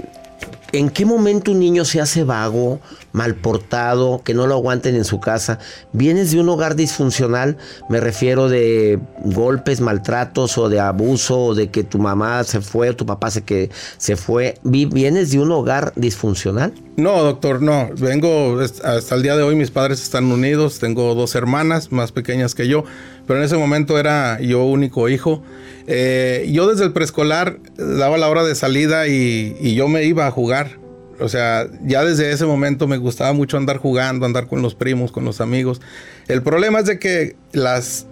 ¿En 0.72 0.88
qué 0.88 1.04
momento 1.04 1.50
un 1.50 1.58
niño 1.58 1.84
se 1.84 2.00
hace 2.00 2.22
vago, 2.22 2.78
mal 3.12 3.34
portado, 3.34 4.22
que 4.24 4.34
no 4.34 4.46
lo 4.46 4.54
aguanten 4.54 4.94
en 4.94 5.04
su 5.04 5.18
casa? 5.18 5.58
¿Vienes 5.92 6.30
de 6.30 6.38
un 6.38 6.48
hogar 6.48 6.76
disfuncional? 6.76 7.56
Me 7.88 7.98
refiero 7.98 8.48
de 8.48 9.00
golpes, 9.24 9.80
maltratos 9.80 10.56
o 10.58 10.68
de 10.68 10.78
abuso 10.78 11.38
o 11.38 11.54
de 11.56 11.70
que 11.70 11.82
tu 11.82 11.98
mamá 11.98 12.44
se 12.44 12.60
fue 12.60 12.90
o 12.90 12.94
tu 12.94 13.04
papá 13.04 13.32
se, 13.32 13.42
que 13.42 13.70
se 13.98 14.14
fue. 14.14 14.58
¿Vienes 14.62 15.32
de 15.32 15.40
un 15.40 15.50
hogar 15.50 15.92
disfuncional? 15.96 16.72
No, 16.96 17.20
doctor, 17.24 17.60
no. 17.60 17.90
Vengo 17.96 18.60
hasta 18.60 19.14
el 19.16 19.22
día 19.22 19.36
de 19.36 19.42
hoy, 19.42 19.56
mis 19.56 19.72
padres 19.72 20.00
están 20.00 20.26
unidos, 20.26 20.78
tengo 20.78 21.16
dos 21.16 21.34
hermanas 21.34 21.90
más 21.90 22.12
pequeñas 22.12 22.54
que 22.54 22.68
yo, 22.68 22.84
pero 23.26 23.38
en 23.38 23.44
ese 23.44 23.56
momento 23.56 23.98
era 23.98 24.40
yo 24.40 24.64
único 24.64 25.08
hijo. 25.08 25.42
Eh, 25.86 26.48
yo 26.52 26.68
desde 26.68 26.84
el 26.84 26.92
preescolar 26.92 27.58
daba 27.76 28.18
la 28.18 28.28
hora 28.28 28.44
de 28.44 28.54
salida 28.54 29.08
y, 29.08 29.74
yo 29.74 29.88
me 29.88 30.04
iba 30.04 30.26
a 30.26 30.30
jugar. 30.30 30.78
O 31.18 31.28
sea, 31.28 31.66
ya 31.84 32.04
desde 32.04 32.32
ese 32.32 32.46
momento 32.46 32.86
me 32.86 32.96
gustaba 32.96 33.32
mucho 33.32 33.56
andar 33.56 33.76
jugando, 33.76 34.24
andar 34.24 34.46
con 34.46 34.62
los 34.62 34.74
primos, 34.74 35.12
con 35.12 35.24
los 35.24 35.40
amigos. 35.40 35.80
El 36.28 36.42
problema 36.42 36.80
es 36.80 36.86
de 36.86 36.98
que 36.98 37.36
las, 37.52 38.06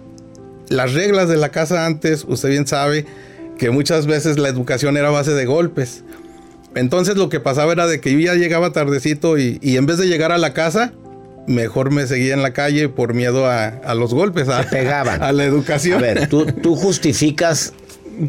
las 0.69 0.93
reglas 0.93 1.27
de 1.27 1.37
la 1.37 1.49
casa 1.49 1.85
antes, 1.85 2.25
usted 2.27 2.49
bien 2.49 2.67
sabe 2.67 3.05
que 3.57 3.71
muchas 3.71 4.07
veces 4.07 4.37
la 4.37 4.47
educación 4.47 4.95
era 4.97 5.09
base 5.09 5.31
de 5.31 5.45
golpes. 5.45 6.03
Entonces 6.75 7.17
lo 7.17 7.29
que 7.29 7.39
pasaba 7.39 7.71
era 7.71 7.87
de 7.87 7.99
que 7.99 8.11
yo 8.11 8.19
ya 8.19 8.35
llegaba 8.35 8.71
tardecito 8.71 9.37
y, 9.37 9.59
en 9.61 9.85
vez 9.85 9.97
de 9.97 10.07
llegar 10.07 10.31
a 10.31 10.37
la 10.37 10.53
casa, 10.53 10.93
mejor 11.49 11.91
me 11.91 12.07
seguía 12.07 12.33
en 12.33 12.43
la 12.43 12.53
calle 12.53 12.87
por 12.89 13.13
miedo 13.13 13.47
a, 13.47 13.93
los 13.95 14.13
golpes, 14.13 14.47
a, 14.47 14.63
pegaban. 14.63 15.21
a 15.23 15.31
la 15.31 15.43
educación. 15.43 15.97
A 15.97 16.01
ver, 16.01 16.29
tú, 16.29 16.75
justificas 16.75 17.73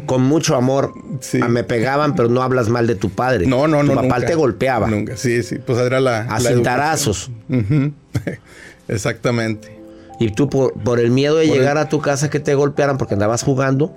con 0.05 0.23
mucho 0.23 0.55
amor. 0.55 0.93
A 1.41 1.47
me 1.47 1.63
pegaban, 1.63 2.15
pero 2.15 2.27
no 2.27 2.41
hablas 2.41 2.69
mal 2.69 2.87
de 2.87 2.95
tu 2.95 3.09
padre. 3.09 3.45
No, 3.45 3.67
no, 3.67 3.83
no. 3.83 3.93
Tu 3.93 4.07
papá 4.07 4.21
te 4.21 4.35
golpeaba. 4.35 4.87
Nunca, 4.87 5.15
sí, 5.15 5.43
sí. 5.43 5.57
Pues 5.59 5.79
era 5.79 5.99
la. 5.99 6.21
A 6.21 6.39
cintarazos. 6.39 7.29
Exactamente. 8.87 9.79
Y 10.19 10.31
tú, 10.31 10.49
por, 10.49 10.73
por 10.73 10.99
el 10.99 11.11
miedo 11.11 11.37
de 11.37 11.47
llegar 11.47 11.77
a 11.77 11.89
tu 11.89 11.99
casa 11.99 12.29
que 12.29 12.39
te 12.39 12.53
golpearan 12.55 12.97
porque 12.97 13.15
andabas 13.15 13.43
jugando, 13.43 13.93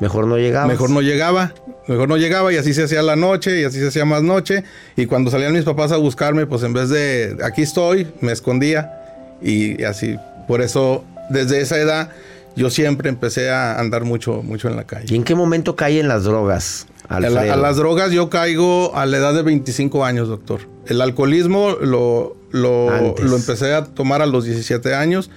mejor 0.00 0.26
no 0.26 0.36
llegaba. 0.36 0.66
Mejor 0.66 0.90
no 0.90 1.00
llegaba. 1.00 1.52
Mejor 1.86 2.08
no 2.08 2.16
llegaba 2.16 2.52
y 2.52 2.56
así 2.56 2.74
se 2.74 2.84
hacía 2.84 3.02
la 3.02 3.16
noche 3.16 3.60
y 3.60 3.64
así 3.64 3.78
se 3.78 3.88
hacía 3.88 4.04
más 4.04 4.22
noche. 4.22 4.64
Y 4.96 5.06
cuando 5.06 5.30
salían 5.30 5.52
mis 5.52 5.64
papás 5.64 5.90
a 5.92 5.96
buscarme, 5.96 6.46
pues 6.46 6.62
en 6.62 6.74
vez 6.74 6.90
de 6.90 7.38
aquí 7.42 7.62
estoy, 7.62 8.08
me 8.20 8.32
escondía. 8.32 8.92
Y 9.40 9.82
así, 9.84 10.16
por 10.46 10.60
eso, 10.60 11.04
desde 11.30 11.60
esa 11.60 11.78
edad, 11.78 12.10
yo 12.56 12.70
siempre 12.70 13.08
empecé 13.08 13.50
a 13.50 13.78
andar 13.78 14.04
mucho, 14.04 14.42
mucho 14.42 14.68
en 14.68 14.76
la 14.76 14.84
calle. 14.84 15.06
¿Y 15.08 15.16
en 15.16 15.24
qué 15.24 15.34
momento 15.34 15.76
caí 15.76 15.98
en 15.98 16.08
las 16.08 16.24
drogas? 16.24 16.86
A, 17.08 17.20
las 17.20 17.76
drogas 17.76 18.10
yo 18.10 18.28
caigo 18.28 18.94
a 18.94 19.06
la 19.06 19.16
edad 19.16 19.32
de 19.32 19.42
25 19.42 20.04
años, 20.04 20.28
doctor. 20.28 20.60
El 20.86 21.00
alcoholismo 21.00 21.70
lo, 21.80 22.36
lo, 22.50 23.14
lo 23.16 23.36
empecé 23.36 23.72
a 23.72 23.84
tomar 23.84 24.20
a 24.20 24.26
los 24.26 24.44
17 24.44 24.94
años. 24.94 25.30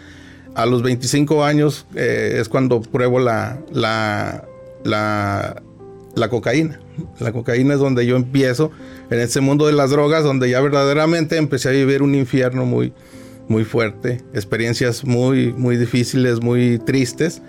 A 0.53 0.65
los 0.65 0.83
25 0.83 1.45
años 1.45 1.85
eh, 1.95 2.37
es 2.41 2.49
cuando 2.49 2.81
pruebo 2.81 3.19
la, 3.19 3.57
la, 3.71 4.43
la 4.83 5.61
la 6.15 6.29
cocaína. 6.29 6.79
La 7.19 7.31
cocaína 7.31 7.75
es 7.75 7.79
donde 7.79 8.05
yo 8.05 8.15
empiezo 8.15 8.71
en 9.09 9.19
ese 9.19 9.41
mundo 9.41 9.67
de 9.67 9.73
las 9.73 9.91
drogas, 9.91 10.23
donde 10.23 10.49
ya 10.49 10.61
verdaderamente 10.61 11.37
empecé 11.37 11.69
a 11.69 11.71
vivir 11.71 12.01
un 12.01 12.15
infierno 12.15 12.65
muy, 12.65 12.93
muy 13.47 13.63
fuerte, 13.63 14.21
experiencias 14.33 15.03
muy, 15.05 15.53
muy 15.53 15.77
difíciles, 15.77 16.41
muy 16.41 16.79
tristes. 16.79 17.41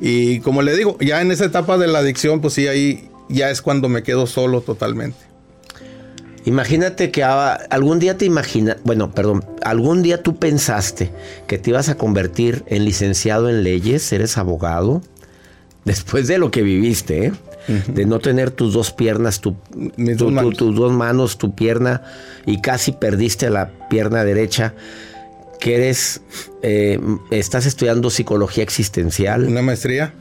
Y 0.00 0.40
como 0.40 0.62
le 0.62 0.76
digo, 0.76 0.96
ya 1.00 1.20
en 1.20 1.30
esa 1.30 1.44
etapa 1.44 1.78
de 1.78 1.86
la 1.86 2.00
adicción, 2.00 2.40
pues 2.40 2.54
sí, 2.54 2.68
ahí 2.68 3.08
ya 3.28 3.50
es 3.50 3.62
cuando 3.62 3.88
me 3.88 4.02
quedo 4.02 4.26
solo 4.26 4.60
totalmente. 4.60 5.18
Imagínate 6.44 7.12
que 7.12 7.22
algún 7.22 8.00
día 8.00 8.18
te 8.18 8.24
imaginas, 8.24 8.78
bueno, 8.82 9.12
perdón, 9.12 9.44
algún 9.62 10.02
día 10.02 10.24
tú 10.24 10.36
pensaste 10.36 11.12
que 11.46 11.56
te 11.56 11.70
ibas 11.70 11.88
a 11.88 11.96
convertir 11.96 12.64
en 12.66 12.84
licenciado 12.84 13.48
en 13.48 13.62
leyes, 13.62 14.12
eres 14.12 14.36
abogado, 14.36 15.02
después 15.84 16.28
de 16.28 16.38
lo 16.38 16.50
que 16.50 16.62
viviste, 16.62 17.26
¿eh? 17.26 17.32
de 17.88 18.04
no 18.06 18.18
tener 18.18 18.50
tus 18.50 18.72
dos 18.72 18.92
piernas, 18.92 19.40
tu, 19.40 19.56
tus 20.56 20.74
dos 20.74 20.92
manos, 20.92 21.38
tu 21.38 21.54
pierna, 21.54 22.02
y 22.46 22.60
casi 22.60 22.92
perdiste 22.92 23.50
la 23.50 23.70
pierna 23.88 24.24
derecha, 24.24 24.74
que 25.60 25.76
eres, 25.76 26.22
eh, 26.62 26.98
estás 27.30 27.66
estudiando 27.66 28.10
psicología 28.10 28.64
existencial. 28.64 29.44
Una 29.44 29.62
maestría. 29.62 30.12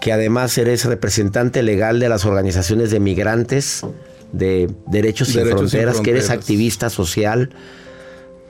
Que 0.00 0.12
además 0.12 0.56
eres 0.58 0.84
representante 0.84 1.62
legal 1.62 1.98
de 1.98 2.08
las 2.08 2.24
organizaciones 2.24 2.90
de 2.90 3.00
migrantes, 3.00 3.84
de 4.32 4.70
Derechos, 4.86 5.28
sin, 5.28 5.46
fronteras, 5.46 6.00
que 6.00 6.10
eres 6.10 6.30
activista 6.30 6.90
social 6.90 7.50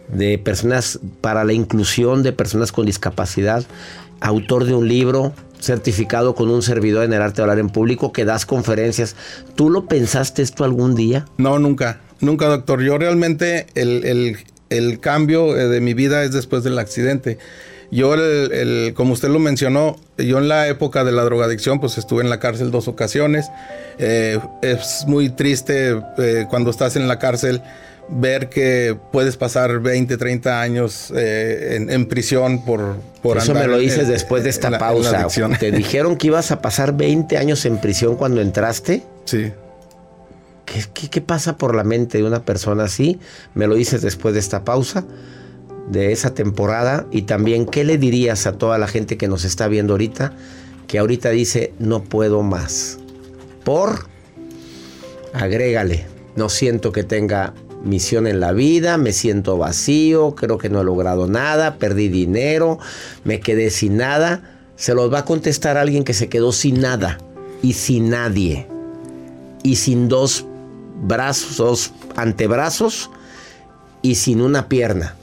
de 0.09 0.38
personas 0.38 0.99
para 1.21 1.45
la 1.45 1.52
inclusión 1.52 2.23
de 2.23 2.33
personas 2.33 2.73
con 2.73 2.87
discapacidad, 2.87 3.64
autor 4.21 4.64
de 4.64 4.75
un 4.75 4.88
libro 4.88 5.33
certificado 5.61 6.35
con 6.35 6.50
un 6.50 6.62
servidor 6.62 7.05
en 7.05 7.12
el 7.12 7.23
arte 7.23 7.37
de 7.37 7.43
hablar 7.43 7.59
en 7.59 7.71
público, 7.71 8.12
que 8.12 8.25
das 8.25 8.47
conferencias. 8.47 9.17
¿Tú 9.55 9.71
lo 9.71 9.87
pensaste 9.87 10.43
esto 10.43 10.65
algún 10.65 10.95
día? 10.95 11.27
No, 11.37 11.59
nunca, 11.59 12.00
nunca, 12.21 12.47
doctor. 12.47 12.83
Yo 12.83 12.99
realmente 12.99 13.67
el, 13.75 15.00
cambio 15.00 15.57
eh, 15.57 15.69
de 15.69 15.81
mi 15.81 15.95
vida 15.95 16.25
es 16.25 16.33
después 16.33 16.65
del 16.65 16.79
accidente. 16.79 17.38
Yo, 17.91 18.15
el, 18.15 18.93
como 18.95 19.15
usted 19.15 19.31
lo 19.31 19.38
mencionó, 19.38 19.97
yo 20.19 20.38
en 20.38 20.49
la 20.49 20.69
época 20.69 21.05
de 21.05 21.12
la 21.12 21.23
drogadicción, 21.23 21.81
pues 21.81 21.97
estuve 21.97 22.23
en 22.23 22.29
la 22.29 22.38
cárcel 22.38 22.71
dos 22.71 22.87
ocasiones. 22.87 23.50
Eh, 23.99 24.38
es 24.61 25.05
muy 25.07 25.31
triste 25.31 25.99
eh, 26.19 26.47
cuando 26.50 26.71
estás 26.71 26.97
en 26.97 27.09
la 27.09 27.19
cárcel 27.19 27.62
ver 28.09 28.49
que 28.49 28.99
puedes 29.12 29.37
pasar 29.37 29.81
20, 29.81 30.17
30 30.17 30.61
años 30.61 31.12
eh, 31.15 31.87
en, 31.88 32.07
prisión 32.07 32.65
por, 32.65 32.97
por 33.23 33.38
Eso 33.38 33.55
me 33.55 33.67
lo 33.67 33.79
dices 33.79 34.09
después 34.09 34.45
de 34.45 34.50
esta 34.50 34.79
pausa. 34.79 35.27
¿Te 35.59 35.71
dijeron 35.71 36.17
que 36.17 36.29
ibas 36.29 36.50
a 36.50 36.62
pasar 36.62 36.97
20 36.97 37.37
años 37.37 37.65
en 37.67 37.79
prisión 37.81 38.17
cuando 38.17 38.41
entraste? 38.41 39.03
Sí. 39.25 39.53
¿Qué, 40.65 41.09
qué, 41.09 41.21
pasa 41.21 41.57
por 41.57 41.75
la 41.75 41.85
mente 41.85 42.19
de 42.19 42.25
una 42.25 42.45
persona 42.45 42.85
así? 42.85 43.19
Me 43.55 43.67
lo 43.67 43.75
dices 43.75 44.03
después 44.03 44.35
de 44.35 44.41
esta 44.41 44.65
pausa, 44.65 45.05
de 45.91 46.12
esa 46.12 46.35
temporada. 46.35 47.07
Y 47.11 47.23
también, 47.23 47.65
¿qué 47.65 47.85
le 47.85 47.97
dirías 47.97 48.47
a 48.47 48.53
toda 48.53 48.77
la 48.79 48.87
gente 48.87 49.17
que 49.17 49.29
nos 49.29 49.45
está 49.45 49.69
viendo 49.69 49.95
ahorita? 49.95 50.35
Que 50.87 50.99
ahorita 50.99 51.31
dice, 51.31 51.73
no 51.79 52.05
puedo 52.05 52.43
más. 52.43 52.99
Por, 53.65 54.09
agrégale, 55.33 56.07
no 56.37 56.50
siento 56.50 56.93
que 56.93 57.03
tenga 57.03 57.55
misión 57.82 58.26
en 58.26 58.40
la 58.40 58.52
vida, 58.52 58.99
me 58.99 59.12
siento 59.12 59.58
vacío, 59.58 60.35
creo 60.35 60.58
que 60.58 60.68
no 60.68 60.80
he 60.80 60.85
logrado 60.85 61.26
nada, 61.26 61.76
perdí 61.76 62.08
dinero, 62.08 62.78
me 63.25 63.40
quedé 63.40 63.70
sin 63.70 63.97
nada. 63.97 64.42
Se 64.76 64.94
los 64.94 65.12
va 65.12 65.20
a 65.20 65.25
contestar 65.25 65.76
alguien 65.76 66.04
que 66.04 66.14
se 66.14 66.28
quedó 66.28 66.52
sin 66.52 66.80
nada 66.80 67.18
y 67.62 67.73
sin 67.73 68.11
nadie 68.11 68.66
y 69.62 69.76
sin 69.76 70.08
dos 70.08 70.47
brazos, 71.02 71.56
dos 71.56 71.92
antebrazos 72.16 73.11
y 74.02 74.16
sin 74.16 74.40
una 74.40 74.68
pierna. 74.68 75.16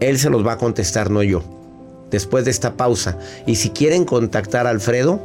Él 0.00 0.18
se 0.18 0.30
los 0.30 0.46
va 0.46 0.52
a 0.52 0.58
contestar, 0.58 1.10
no 1.10 1.22
yo. 1.22 1.42
Después 2.10 2.44
de 2.44 2.50
esta 2.50 2.74
pausa. 2.74 3.18
Y 3.46 3.56
si 3.56 3.70
quieren 3.70 4.04
contactar 4.04 4.66
a 4.66 4.70
Alfredo, 4.70 5.20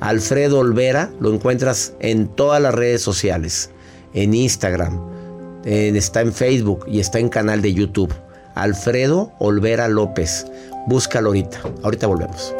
Alfredo 0.00 0.58
Olvera, 0.58 1.10
lo 1.20 1.32
encuentras 1.32 1.92
en 2.00 2.26
todas 2.26 2.60
las 2.60 2.74
redes 2.74 3.02
sociales, 3.02 3.70
en 4.14 4.34
Instagram, 4.34 5.13
está 5.64 6.20
en 6.20 6.32
Facebook 6.32 6.84
y 6.86 7.00
está 7.00 7.18
en 7.18 7.28
canal 7.28 7.62
de 7.62 7.72
YouTube. 7.74 8.12
Alfredo 8.54 9.32
Olvera 9.38 9.88
López. 9.88 10.46
Búscalo 10.86 11.28
ahorita. 11.28 11.60
Ahorita 11.82 12.06
volvemos. 12.06 12.54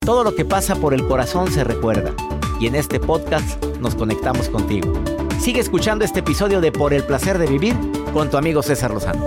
Todo 0.00 0.22
lo 0.22 0.34
que 0.34 0.44
pasa 0.44 0.76
por 0.76 0.94
el 0.94 1.06
corazón 1.06 1.50
se 1.50 1.64
recuerda. 1.64 2.14
Y 2.60 2.66
en 2.68 2.74
este 2.74 3.00
podcast 3.00 3.62
nos 3.80 3.94
conectamos 3.94 4.48
contigo. 4.48 4.92
Sigue 5.40 5.60
escuchando 5.60 6.04
este 6.04 6.20
episodio 6.20 6.60
de 6.60 6.72
Por 6.72 6.94
el 6.94 7.04
placer 7.04 7.38
de 7.38 7.46
vivir 7.46 7.76
con 8.12 8.30
tu 8.30 8.36
amigo 8.36 8.62
César 8.62 8.92
Lozano. 8.92 9.26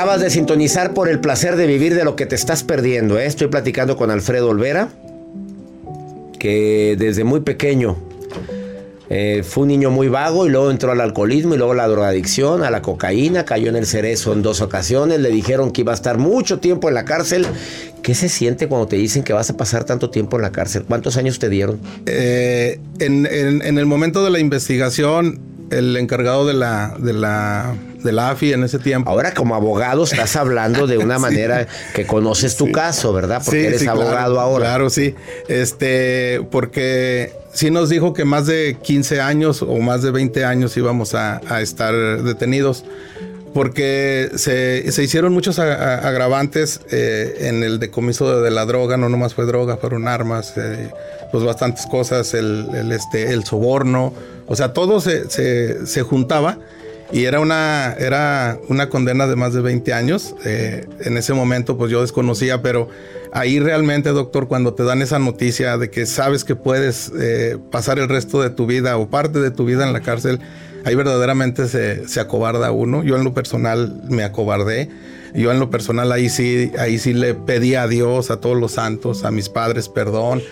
Acabas 0.00 0.22
de 0.22 0.30
sintonizar 0.30 0.94
por 0.94 1.10
el 1.10 1.20
placer 1.20 1.56
de 1.56 1.66
vivir 1.66 1.94
de 1.94 2.04
lo 2.04 2.16
que 2.16 2.24
te 2.24 2.34
estás 2.34 2.64
perdiendo. 2.64 3.18
¿eh? 3.18 3.26
Estoy 3.26 3.48
platicando 3.48 3.98
con 3.98 4.10
Alfredo 4.10 4.48
Olvera, 4.48 4.88
que 6.38 6.96
desde 6.98 7.22
muy 7.22 7.40
pequeño 7.40 7.98
eh, 9.10 9.42
fue 9.44 9.64
un 9.64 9.68
niño 9.68 9.90
muy 9.90 10.08
vago 10.08 10.46
y 10.46 10.48
luego 10.48 10.70
entró 10.70 10.92
al 10.92 11.02
alcoholismo 11.02 11.54
y 11.54 11.58
luego 11.58 11.72
a 11.72 11.76
la 11.76 11.86
drogadicción, 11.86 12.62
a 12.62 12.70
la 12.70 12.80
cocaína, 12.80 13.44
cayó 13.44 13.68
en 13.68 13.76
el 13.76 13.84
cerezo 13.84 14.32
en 14.32 14.40
dos 14.40 14.62
ocasiones, 14.62 15.20
le 15.20 15.28
dijeron 15.28 15.70
que 15.70 15.82
iba 15.82 15.92
a 15.92 15.96
estar 15.96 16.16
mucho 16.16 16.60
tiempo 16.60 16.88
en 16.88 16.94
la 16.94 17.04
cárcel. 17.04 17.46
¿Qué 18.02 18.14
se 18.14 18.30
siente 18.30 18.68
cuando 18.68 18.86
te 18.86 18.96
dicen 18.96 19.22
que 19.22 19.34
vas 19.34 19.50
a 19.50 19.56
pasar 19.58 19.84
tanto 19.84 20.08
tiempo 20.08 20.36
en 20.36 20.42
la 20.42 20.50
cárcel? 20.52 20.84
¿Cuántos 20.88 21.18
años 21.18 21.38
te 21.38 21.50
dieron? 21.50 21.78
Eh, 22.06 22.80
en, 23.00 23.26
el 23.26 23.84
momento 23.84 24.24
de 24.24 24.30
la 24.30 24.38
investigación, 24.38 25.40
el 25.70 25.96
encargado 25.96 26.46
de 26.46 26.54
la, 26.54 26.94
de 26.98 27.12
la, 27.12 27.74
de 28.02 28.12
la 28.12 28.30
AFI 28.30 28.52
en 28.52 28.64
ese 28.64 28.78
tiempo. 28.78 29.10
Ahora 29.10 29.34
como 29.34 29.54
abogado 29.54 30.04
estás 30.04 30.36
hablando 30.36 30.86
de 30.86 30.98
una 30.98 31.18
manera 31.20 31.66
que 31.94 32.06
conoces 32.06 32.56
tu 32.56 32.70
caso, 32.72 33.12
¿verdad? 33.12 33.42
Porque 33.44 33.60
Sí, 33.60 33.66
eres 33.66 33.82
claro, 33.82 34.02
abogado 34.02 34.40
ahora. 34.40 34.66
Claro, 34.66 34.90
sí. 34.90 35.14
Este, 35.48 36.42
porque 36.50 37.32
sí 37.52 37.70
nos 37.70 37.88
dijo 37.88 38.12
que 38.12 38.24
más 38.24 38.46
de 38.46 38.76
15 38.82 39.20
años 39.20 39.62
o 39.62 39.76
más 39.78 40.02
de 40.02 40.10
20 40.10 40.44
años 40.44 40.76
íbamos 40.76 41.14
a, 41.14 41.40
a 41.48 41.60
estar 41.60 41.94
detenidos. 42.22 42.84
Porque 43.52 44.30
se, 44.36 44.92
se 44.92 45.02
hicieron 45.02 45.32
muchos 45.32 45.58
agravantes 45.58 46.80
eh, 46.90 47.48
en 47.48 47.64
el 47.64 47.80
decomiso 47.80 48.36
de, 48.36 48.42
de 48.42 48.50
la 48.50 48.64
droga, 48.64 48.96
no 48.96 49.08
nomás 49.08 49.34
fue 49.34 49.44
droga, 49.44 49.76
fueron 49.76 50.06
armas, 50.06 50.54
eh, 50.56 50.90
pues 51.32 51.42
bastantes 51.44 51.86
cosas, 51.86 52.32
el, 52.34 52.68
el, 52.74 52.92
este, 52.92 53.32
el 53.32 53.44
soborno, 53.44 54.12
o 54.46 54.56
sea, 54.56 54.72
todo 54.72 55.00
se, 55.00 55.28
se, 55.30 55.86
se 55.86 56.02
juntaba 56.02 56.58
y 57.12 57.24
era 57.24 57.40
una, 57.40 57.94
era 57.98 58.58
una 58.68 58.88
condena 58.88 59.26
de 59.26 59.36
más 59.36 59.52
de 59.52 59.60
20 59.60 59.92
años. 59.92 60.34
Eh, 60.44 60.86
en 61.00 61.16
ese 61.16 61.34
momento, 61.34 61.76
pues 61.76 61.90
yo 61.90 62.00
desconocía, 62.02 62.62
pero 62.62 62.88
ahí 63.32 63.58
realmente, 63.58 64.10
doctor, 64.10 64.46
cuando 64.46 64.74
te 64.74 64.84
dan 64.84 65.02
esa 65.02 65.18
noticia 65.18 65.76
de 65.76 65.90
que 65.90 66.06
sabes 66.06 66.44
que 66.44 66.54
puedes 66.54 67.12
eh, 67.18 67.58
pasar 67.70 67.98
el 67.98 68.08
resto 68.08 68.40
de 68.40 68.50
tu 68.50 68.66
vida 68.66 68.96
o 68.96 69.08
parte 69.08 69.40
de 69.40 69.50
tu 69.50 69.64
vida 69.64 69.86
en 69.86 69.92
la 69.92 70.00
cárcel, 70.00 70.40
ahí 70.84 70.94
verdaderamente 70.94 71.66
se, 71.66 72.06
se 72.06 72.20
acobarda 72.20 72.70
uno. 72.70 73.02
Yo 73.02 73.16
en 73.16 73.24
lo 73.24 73.34
personal 73.34 74.02
me 74.08 74.22
acobardé. 74.22 74.88
Yo 75.34 75.52
en 75.52 75.60
lo 75.60 75.70
personal 75.70 76.10
ahí 76.10 76.28
sí, 76.28 76.72
ahí 76.78 76.98
sí 76.98 77.12
le 77.12 77.34
pedí 77.34 77.76
a 77.76 77.86
Dios, 77.86 78.30
a 78.30 78.40
todos 78.40 78.56
los 78.56 78.72
santos, 78.72 79.24
a 79.24 79.30
mis 79.30 79.48
padres 79.48 79.88
perdón. 79.88 80.42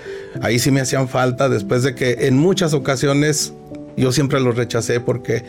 Ahí 0.41 0.59
sí 0.59 0.71
me 0.71 0.81
hacían 0.81 1.09
falta 1.09 1.49
después 1.49 1.83
de 1.83 1.95
que 1.95 2.27
en 2.27 2.37
muchas 2.37 2.75
ocasiones 2.75 3.53
yo 3.97 4.13
siempre 4.13 4.41
los 4.41 4.57
rechacé 4.57 5.01
porque 5.01 5.43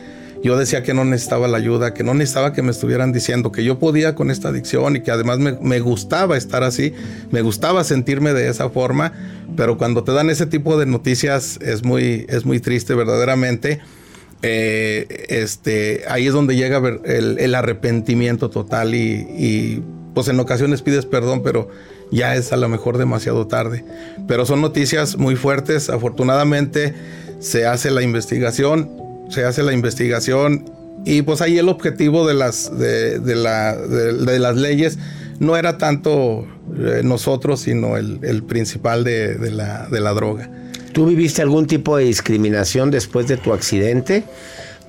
yo 0.44 0.58
decía 0.58 0.84
que 0.84 0.94
no 0.94 1.04
necesitaba 1.04 1.48
la 1.48 1.58
ayuda, 1.58 1.94
que 1.94 2.04
no 2.04 2.14
necesitaba 2.14 2.54
que 2.54 2.62
me 2.62 2.72
estuvieran 2.72 3.12
diciendo 3.12 3.52
que 3.52 3.64
yo 3.64 3.80
podía 3.80 4.16
con 4.16 4.32
esta 4.32 4.50
adicción 4.50 4.96
y 4.96 5.02
que 5.02 5.12
además 5.12 5.40
me, 5.40 5.80
gustaba 5.80 6.38
estar 6.38 6.64
así, 6.64 6.94
me 7.32 7.42
gustaba 7.42 7.84
sentirme 7.84 8.34
de 8.34 8.50
esa 8.50 8.70
forma, 8.70 9.14
pero 9.56 9.78
cuando 9.78 10.04
te 10.04 10.14
dan 10.14 10.30
ese 10.30 10.46
tipo 10.46 10.80
de 10.80 10.86
noticias 10.86 11.60
es 11.62 11.84
muy, 11.84 12.26
es 12.30 12.46
muy 12.46 12.60
triste 12.60 12.94
verdaderamente. 12.96 13.80
Eh, 14.42 15.26
este, 15.28 16.04
ahí 16.08 16.28
es 16.28 16.34
donde 16.34 16.56
llega 16.56 16.82
el 17.04 17.56
arrepentimiento 17.56 18.50
total 18.50 18.96
y, 18.96 19.28
y, 19.38 19.84
pues 20.14 20.30
en 20.30 20.40
ocasiones 20.40 20.82
pides 20.82 21.06
perdón, 21.06 21.44
pero 21.44 21.70
ya 22.12 22.36
es 22.36 22.52
a 22.54 22.58
lo 22.58 22.70
mejor 22.70 22.98
demasiado 22.98 23.48
tarde. 23.48 23.84
Pero 24.28 24.46
son 24.46 24.62
noticias 24.62 25.18
muy 25.18 25.36
fuertes. 25.36 25.90
Afortunadamente 25.90 26.94
se 27.40 27.66
hace 27.66 27.92
la 27.92 28.02
investigación, 28.02 28.90
se 29.30 29.44
hace 29.46 29.64
la 29.64 29.74
investigación 29.74 30.66
y 31.06 31.22
pues 31.22 31.42
ahí 31.42 31.58
el 31.58 31.70
objetivo 31.70 32.28
de 32.28 32.34
las, 32.34 32.78
de, 32.78 33.20
de 33.20 33.36
la- 33.36 33.76
de- 33.76 34.14
las 34.40 34.56
leyes 34.58 34.98
no 35.40 35.56
era 35.56 35.78
tanto 35.78 36.46
eh, 36.78 37.02
nosotros, 37.04 37.62
sino 37.62 37.96
el, 37.96 38.20
el 38.24 38.44
principal 38.44 39.04
la, 39.52 39.88
de 39.88 40.00
la 40.02 40.14
droga. 40.14 40.50
¿Tú 40.92 41.06
viviste 41.06 41.42
algún 41.42 41.68
tipo 41.68 41.96
de 41.96 42.04
discriminación 42.06 42.92
después 42.92 43.28
de 43.28 43.38
tu 43.38 43.54
accidente? 43.54 44.24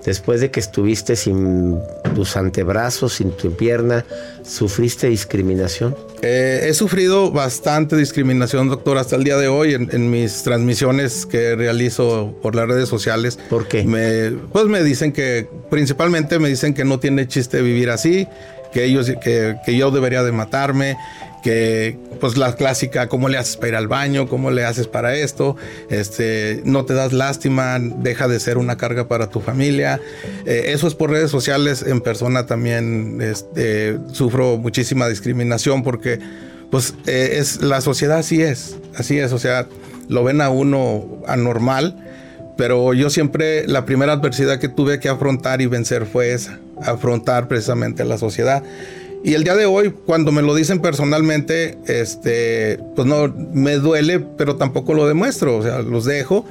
Después 0.04 0.40
de 0.40 0.50
que 0.50 0.60
estuviste 0.60 1.16
sin 1.16 1.78
tus 2.14 2.36
antebrazos, 2.36 3.14
sin 3.14 3.32
tu 3.32 3.54
pierna, 3.54 4.04
¿sufriste 4.42 5.08
discriminación? 5.08 5.94
Eh, 6.22 6.66
he 6.68 6.74
sufrido 6.74 7.30
bastante 7.30 7.96
discriminación, 7.96 8.68
doctor, 8.68 8.98
hasta 8.98 9.16
el 9.16 9.24
día 9.24 9.36
de 9.36 9.48
hoy 9.48 9.74
en, 9.74 9.88
en 9.92 10.10
mis 10.10 10.42
transmisiones 10.42 11.26
que 11.26 11.54
realizo 11.54 12.34
por 12.42 12.54
las 12.54 12.66
redes 12.66 12.88
sociales. 12.88 13.38
¿Por 13.48 13.68
qué? 13.68 13.84
Me, 13.84 14.30
pues 14.52 14.66
me 14.66 14.82
dicen 14.82 15.12
que, 15.12 15.48
principalmente 15.70 16.38
me 16.38 16.48
dicen 16.48 16.74
que 16.74 16.84
no 16.84 16.98
tiene 16.98 17.28
chiste 17.28 17.62
vivir 17.62 17.90
así, 17.90 18.26
que 18.72 18.84
ellos, 18.84 19.10
que, 19.22 19.56
que 19.64 19.76
yo 19.76 19.90
debería 19.90 20.22
de 20.22 20.32
matarme, 20.32 20.96
que 21.42 21.98
pues 22.20 22.36
la 22.36 22.54
clásica, 22.54 23.08
¿cómo 23.08 23.28
le 23.28 23.38
haces 23.38 23.56
para 23.56 23.68
ir 23.68 23.74
al 23.76 23.88
baño? 23.88 24.28
¿Cómo 24.28 24.50
le 24.50 24.64
haces 24.64 24.86
para 24.86 25.14
esto? 25.14 25.56
Este, 25.88 26.60
no 26.64 26.84
te 26.84 26.94
das 26.94 27.12
lástima, 27.12 27.78
deja 27.80 28.28
de 28.28 28.38
ser 28.40 28.58
una 28.58 28.76
carga 28.76 29.08
para 29.08 29.28
tu 29.28 29.40
familia. 29.40 30.00
Eh, 30.46 30.64
eso 30.66 30.86
es 30.86 30.94
por 30.94 31.10
redes 31.10 31.30
sociales, 31.30 31.82
en 31.86 32.00
persona 32.00 32.46
también 32.46 33.20
este, 33.20 33.98
sufro 34.12 34.58
muchísima 34.58 35.08
discriminación 35.08 35.82
porque 35.82 36.18
pues 36.70 36.94
eh, 37.06 37.36
es, 37.38 37.62
la 37.62 37.80
sociedad 37.80 38.18
así 38.18 38.42
es, 38.42 38.76
así 38.96 39.18
es, 39.18 39.32
o 39.32 39.38
sea, 39.38 39.66
lo 40.08 40.22
ven 40.24 40.40
a 40.40 40.50
uno 40.50 41.22
anormal. 41.26 42.06
Pero 42.56 42.92
yo 42.92 43.08
siempre, 43.08 43.66
la 43.66 43.86
primera 43.86 44.12
adversidad 44.12 44.58
que 44.58 44.68
tuve 44.68 45.00
que 45.00 45.08
afrontar 45.08 45.62
y 45.62 45.66
vencer 45.66 46.04
fue 46.04 46.34
esa, 46.34 46.58
afrontar 46.82 47.48
precisamente 47.48 48.04
la 48.04 48.18
sociedad. 48.18 48.62
Y 49.22 49.34
el 49.34 49.44
día 49.44 49.54
de 49.54 49.66
hoy, 49.66 49.92
cuando 50.06 50.32
me 50.32 50.40
lo 50.40 50.54
dicen 50.54 50.80
personalmente, 50.80 51.76
este, 51.86 52.80
pues 52.96 53.06
no, 53.06 53.28
me 53.52 53.74
duele, 53.74 54.18
pero 54.20 54.56
tampoco 54.56 54.94
lo 54.94 55.06
demuestro, 55.06 55.58
o 55.58 55.62
sea, 55.62 55.82
los 55.82 56.06
dejo. 56.06 56.46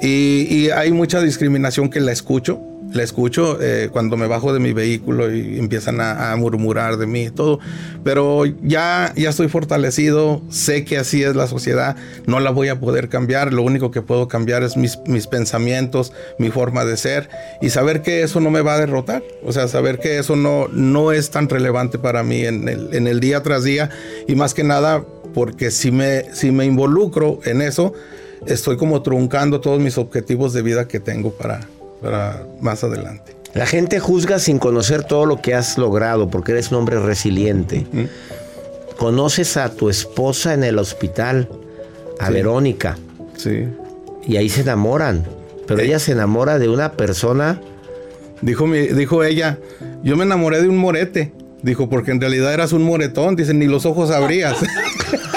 Y 0.00 0.68
hay 0.70 0.90
mucha 0.90 1.22
discriminación 1.22 1.88
que 1.88 2.00
la 2.00 2.10
escucho, 2.10 2.60
la 2.92 3.02
escucho 3.02 3.58
eh, 3.60 3.88
cuando 3.92 4.16
me 4.16 4.26
bajo 4.26 4.52
de 4.52 4.60
mi 4.60 4.72
vehículo 4.72 5.34
y 5.34 5.58
empiezan 5.58 6.00
a, 6.00 6.34
murmurar 6.36 6.96
de 6.96 7.06
mí 7.06 7.24
y 7.24 7.30
todo. 7.30 7.58
Pero 8.04 8.44
ya, 8.46 9.12
ya 9.16 9.30
estoy 9.30 9.48
fortalecido, 9.48 10.42
sé 10.50 10.84
que 10.84 10.98
así 10.98 11.22
es 11.22 11.36
la 11.36 11.46
sociedad, 11.46 11.96
no 12.26 12.40
la 12.40 12.50
voy 12.50 12.68
a 12.68 12.80
poder 12.80 13.08
cambiar, 13.08 13.52
lo 13.52 13.62
único 13.62 13.90
que 13.90 14.02
puedo 14.02 14.28
cambiar 14.28 14.62
es 14.62 14.76
mis, 14.76 14.98
mis 15.06 15.26
pensamientos, 15.26 16.12
mi 16.38 16.50
forma 16.50 16.84
de 16.84 16.96
ser. 16.96 17.28
Y 17.60 17.70
saber 17.70 18.02
que 18.02 18.22
eso 18.22 18.40
no 18.40 18.50
me 18.50 18.62
va 18.62 18.74
a 18.74 18.78
derrotar, 18.78 19.22
o 19.44 19.52
sea, 19.52 19.68
saber 19.68 19.98
que 19.98 20.18
eso 20.18 20.36
no, 20.36 20.68
no 20.68 21.12
es 21.12 21.30
tan 21.30 21.48
relevante 21.48 21.98
para 21.98 22.22
mí 22.22 22.44
en 22.44 22.68
el, 22.68 22.94
en 22.94 23.06
el 23.06 23.20
día 23.20 23.42
tras 23.42 23.64
día. 23.64 23.90
Y 24.26 24.34
más 24.34 24.54
que 24.54 24.64
nada 24.64 25.04
porque 25.34 25.70
si 25.70 25.90
me, 25.90 26.34
si 26.34 26.50
me 26.50 26.64
involucro 26.64 27.40
en 27.44 27.62
eso, 27.62 27.92
estoy 28.46 28.76
como 28.76 29.02
truncando 29.02 29.60
todos 29.60 29.80
mis 29.80 29.98
objetivos 29.98 30.52
de 30.52 30.62
vida 30.62 30.88
que 30.88 31.00
tengo 31.00 31.32
para, 31.32 31.68
para 32.02 32.42
más 32.60 32.82
adelante. 32.84 33.36
La 33.54 33.66
gente 33.66 34.00
juzga 34.00 34.38
sin 34.38 34.58
conocer 34.58 35.04
todo 35.04 35.26
lo 35.26 35.40
que 35.42 35.54
has 35.54 35.76
logrado 35.78 36.28
porque 36.30 36.52
eres 36.52 36.70
un 36.70 36.78
hombre 36.78 36.98
resiliente. 36.98 37.86
Conoces 38.98 39.56
a 39.56 39.70
tu 39.70 39.88
esposa 39.90 40.54
en 40.54 40.64
el 40.64 40.78
hospital, 40.78 41.48
a 42.20 42.28
Sí. 42.28 42.32
Verónica, 42.32 42.96
Sí. 43.36 43.66
y 44.26 44.36
ahí 44.36 44.48
se 44.48 44.62
enamoran. 44.62 45.24
Pero 45.66 45.80
Eh. 45.80 45.86
ella 45.86 45.98
se 45.98 46.12
enamora 46.12 46.58
de 46.58 46.68
una 46.68 46.92
persona. 46.92 47.60
Dijo, 48.40 48.66
mi, 48.66 48.78
dijo 48.80 49.22
ella, 49.22 49.58
yo 50.02 50.16
me 50.16 50.24
enamoré 50.24 50.60
de 50.62 50.68
un 50.68 50.76
morete. 50.76 51.32
Dijo, 51.62 51.88
porque 51.88 52.10
en 52.10 52.20
realidad 52.20 52.52
eras 52.52 52.72
un 52.72 52.82
moretón. 52.82 53.36
Dice, 53.36 53.54
ni 53.54 53.66
los 53.66 53.86
ojos 53.86 54.10
abrías. 54.10 54.56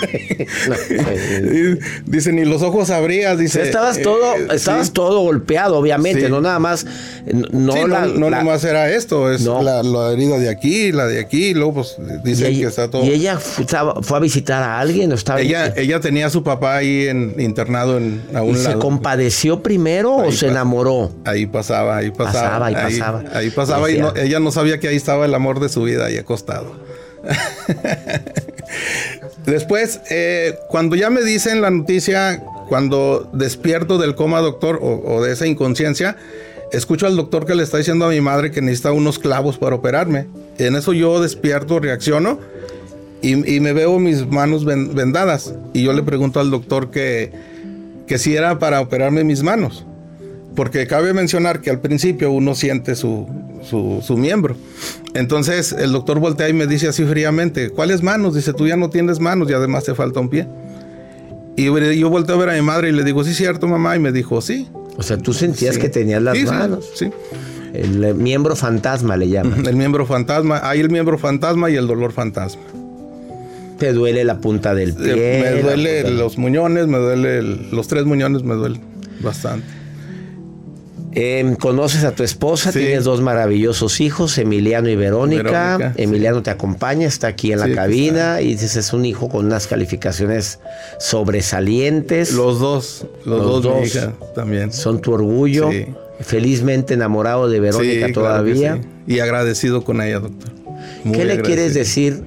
dice, 2.06 2.32
ni 2.32 2.44
los 2.44 2.62
ojos 2.62 2.90
abrías, 2.90 3.38
dice. 3.38 3.62
estabas 3.62 3.98
eh, 3.98 4.02
todo, 4.02 4.34
eh, 4.34 4.48
estabas 4.54 4.88
sí. 4.88 4.92
todo 4.92 5.20
golpeado, 5.20 5.76
obviamente, 5.76 6.26
Sí. 6.26 6.30
no 6.30 6.40
nada 6.40 6.58
más, 6.58 6.86
no, 7.52 7.72
Sí, 7.72 7.78
la, 7.88 8.06
no, 8.06 8.14
no 8.14 8.30
la- 8.30 8.38
nada 8.38 8.44
más 8.52 8.64
era 8.64 8.90
esto, 8.90 9.32
es 9.32 9.42
la, 9.42 9.82
la 9.82 10.12
herida 10.12 10.38
de 10.38 10.48
aquí, 10.48 10.92
la 10.92 11.06
de 11.06 11.20
aquí, 11.20 11.48
y 11.48 11.54
luego 11.54 11.74
pues 11.74 11.96
ella, 12.24 12.48
que 12.48 12.62
está 12.64 12.90
todo. 12.90 13.04
y 13.04 13.10
ella 13.10 13.38
estaba- 13.58 14.02
fue 14.02 14.18
a 14.18 14.20
visitar 14.20 14.62
a 14.62 14.80
alguien 14.80 15.12
o 15.12 15.14
estaba 15.14 15.40
ella, 15.40 15.72
ella 15.76 16.00
tenía 16.00 16.26
a 16.26 16.30
su 16.30 16.42
papá 16.42 16.76
ahí 16.76 17.06
en, 17.08 17.34
internado 17.38 17.98
en, 17.98 18.22
a 18.34 18.44
¿Y 18.44 18.48
un 18.48 18.56
se 18.56 18.64
lado. 18.64 18.78
compadeció 18.80 19.62
primero 19.62 20.16
o 20.16 20.32
se 20.32 20.48
enamoró? 20.48 21.12
Ahí 21.24 21.46
pasaba, 21.46 21.96
ahí 21.98 22.10
pasaba. 22.10 22.30
Pasaba 22.30 22.70
y 22.70 22.74
ahí, 22.74 22.82
pasaba. 22.98 23.24
Ahí 23.32 23.50
pasaba 23.50 23.90
y 23.90 23.98
no- 23.98 24.14
ella 24.16 24.40
no 24.40 24.50
sabía 24.52 24.78
que 24.80 24.88
ahí 24.88 24.96
estaba 24.96 25.24
el 25.26 25.34
amor 25.34 25.60
de 25.60 25.68
su 25.68 25.82
vida 25.82 26.06
ahí 26.06 26.16
acostado. 26.18 26.74
Después, 29.46 30.00
eh, 30.10 30.54
cuando 30.68 30.96
ya 30.96 31.10
me 31.10 31.22
dicen 31.22 31.60
la 31.60 31.70
noticia, 31.70 32.42
cuando 32.68 33.28
despierto 33.32 33.98
del 33.98 34.14
coma, 34.14 34.40
doctor, 34.40 34.78
o, 34.82 35.22
de 35.22 35.32
esa 35.32 35.46
inconsciencia, 35.46 36.16
escucho 36.72 37.06
al 37.06 37.16
doctor 37.16 37.46
que 37.46 37.54
le 37.54 37.62
está 37.62 37.78
diciendo 37.78 38.04
a 38.06 38.10
mi 38.10 38.20
madre 38.20 38.50
que 38.50 38.60
necesita 38.62 38.92
unos 38.92 39.18
clavos 39.18 39.58
para 39.58 39.76
operarme. 39.76 40.26
En 40.58 40.76
eso 40.76 40.92
yo 40.92 41.20
despierto, 41.20 41.80
reacciono 41.80 42.38
y, 43.22 43.54
y 43.56 43.60
me 43.60 43.72
veo 43.72 43.98
mis 43.98 44.26
manos 44.28 44.64
ven- 44.64 44.94
vendadas. 44.94 45.54
Y 45.72 45.82
yo 45.82 45.92
le 45.92 46.02
pregunto 46.02 46.38
al 46.38 46.50
doctor 46.50 46.90
que, 46.90 47.32
que 48.06 48.18
si 48.18 48.36
era 48.36 48.58
para 48.58 48.80
operarme 48.80 49.24
mis 49.24 49.42
manos. 49.42 49.84
Porque 50.60 50.86
cabe 50.86 51.14
mencionar 51.14 51.62
que 51.62 51.70
al 51.70 51.80
principio 51.80 52.30
uno 52.30 52.54
siente 52.54 52.94
su, 52.94 53.26
su, 53.62 54.02
su 54.06 54.18
miembro. 54.18 54.56
Entonces 55.14 55.72
el 55.72 55.90
doctor 55.90 56.20
voltea 56.20 56.50
y 56.50 56.52
me 56.52 56.66
dice 56.66 56.86
así 56.86 57.02
fríamente, 57.04 57.70
¿cuáles 57.70 58.02
manos? 58.02 58.34
Dice, 58.34 58.52
tú 58.52 58.66
ya 58.66 58.76
no 58.76 58.90
tienes 58.90 59.20
manos 59.20 59.48
y 59.50 59.54
además 59.54 59.84
te 59.84 59.94
falta 59.94 60.20
un 60.20 60.28
pie. 60.28 60.46
Y 61.56 61.64
yo 61.98 62.10
volteo 62.10 62.34
a 62.34 62.38
ver 62.38 62.50
a 62.50 62.52
mi 62.52 62.60
madre 62.60 62.90
y 62.90 62.92
le 62.92 63.04
digo, 63.04 63.24
sí, 63.24 63.32
cierto, 63.32 63.66
mamá. 63.68 63.96
Y 63.96 64.00
me 64.00 64.12
dijo, 64.12 64.42
sí. 64.42 64.68
O 64.98 65.02
sea, 65.02 65.16
tú 65.16 65.32
sentías 65.32 65.76
Sí. 65.76 65.80
que 65.80 65.88
tenías 65.88 66.20
las 66.22 66.36
Sí, 66.36 66.44
manos. 66.44 66.90
Sí, 66.94 67.08
El 67.72 68.04
eh, 68.04 68.12
miembro 68.12 68.54
fantasma 68.54 69.16
le 69.16 69.30
llaman. 69.30 69.64
el 69.66 69.76
miembro 69.76 70.04
fantasma. 70.04 70.60
Hay 70.62 70.80
el 70.80 70.90
miembro 70.90 71.16
fantasma 71.16 71.70
y 71.70 71.76
el 71.76 71.86
dolor 71.86 72.12
fantasma. 72.12 72.60
Te 73.78 73.94
duele 73.94 74.24
la 74.24 74.40
punta 74.40 74.74
del 74.74 74.92
pie. 74.92 75.14
Eh, 75.16 75.40
me 75.42 75.62
la 75.62 75.62
duele 75.62 76.10
los 76.10 76.36
muñones, 76.36 76.86
me 76.86 76.98
duele 76.98 77.38
el- 77.38 77.70
los 77.72 77.88
tres 77.88 78.04
muñones, 78.04 78.42
me 78.42 78.52
duele 78.56 78.78
bastante. 79.22 79.79
Eh, 81.12 81.56
conoces 81.58 82.04
a 82.04 82.12
tu 82.12 82.22
esposa, 82.22 82.70
Sí. 82.70 82.78
tienes 82.78 83.02
dos 83.02 83.20
maravillosos 83.20 84.00
hijos, 84.00 84.38
Emiliano 84.38 84.88
y 84.88 84.94
Verónica. 84.96 85.42
Verónica, 85.76 85.92
sí. 85.96 86.02
Emiliano 86.04 86.42
te 86.42 86.50
acompaña, 86.50 87.08
está 87.08 87.26
aquí 87.26 87.52
en 87.52 87.58
la 87.58 87.66
Sí, 87.66 87.72
cabina 87.74 88.40
y 88.40 88.50
dices 88.52 88.76
es 88.76 88.92
un 88.92 89.04
hijo 89.04 89.28
con 89.28 89.46
unas 89.46 89.66
calificaciones 89.66 90.60
sobresalientes. 90.98 92.32
Los 92.32 92.60
dos, 92.60 93.06
los, 93.24 93.38
Los 93.38 93.46
dos, 93.46 93.62
dos. 93.62 93.80
mi 93.80 93.86
hija 93.86 94.12
también. 94.34 94.72
Son 94.72 95.00
tu 95.00 95.12
orgullo. 95.12 95.70
Felizmente 96.20 96.94
enamorado 96.94 97.48
de 97.48 97.60
Verónica 97.60 98.06
claro 98.08 98.12
todavía. 98.14 98.78
Y 99.06 99.20
agradecido 99.20 99.84
con 99.84 100.02
ella, 100.02 100.20
doctor. 100.20 100.50
Muy 101.04 101.16
¿Qué 101.16 101.24
le 101.24 101.32
agradecido. 101.32 101.42
quieres 101.44 101.74
decir 101.74 102.22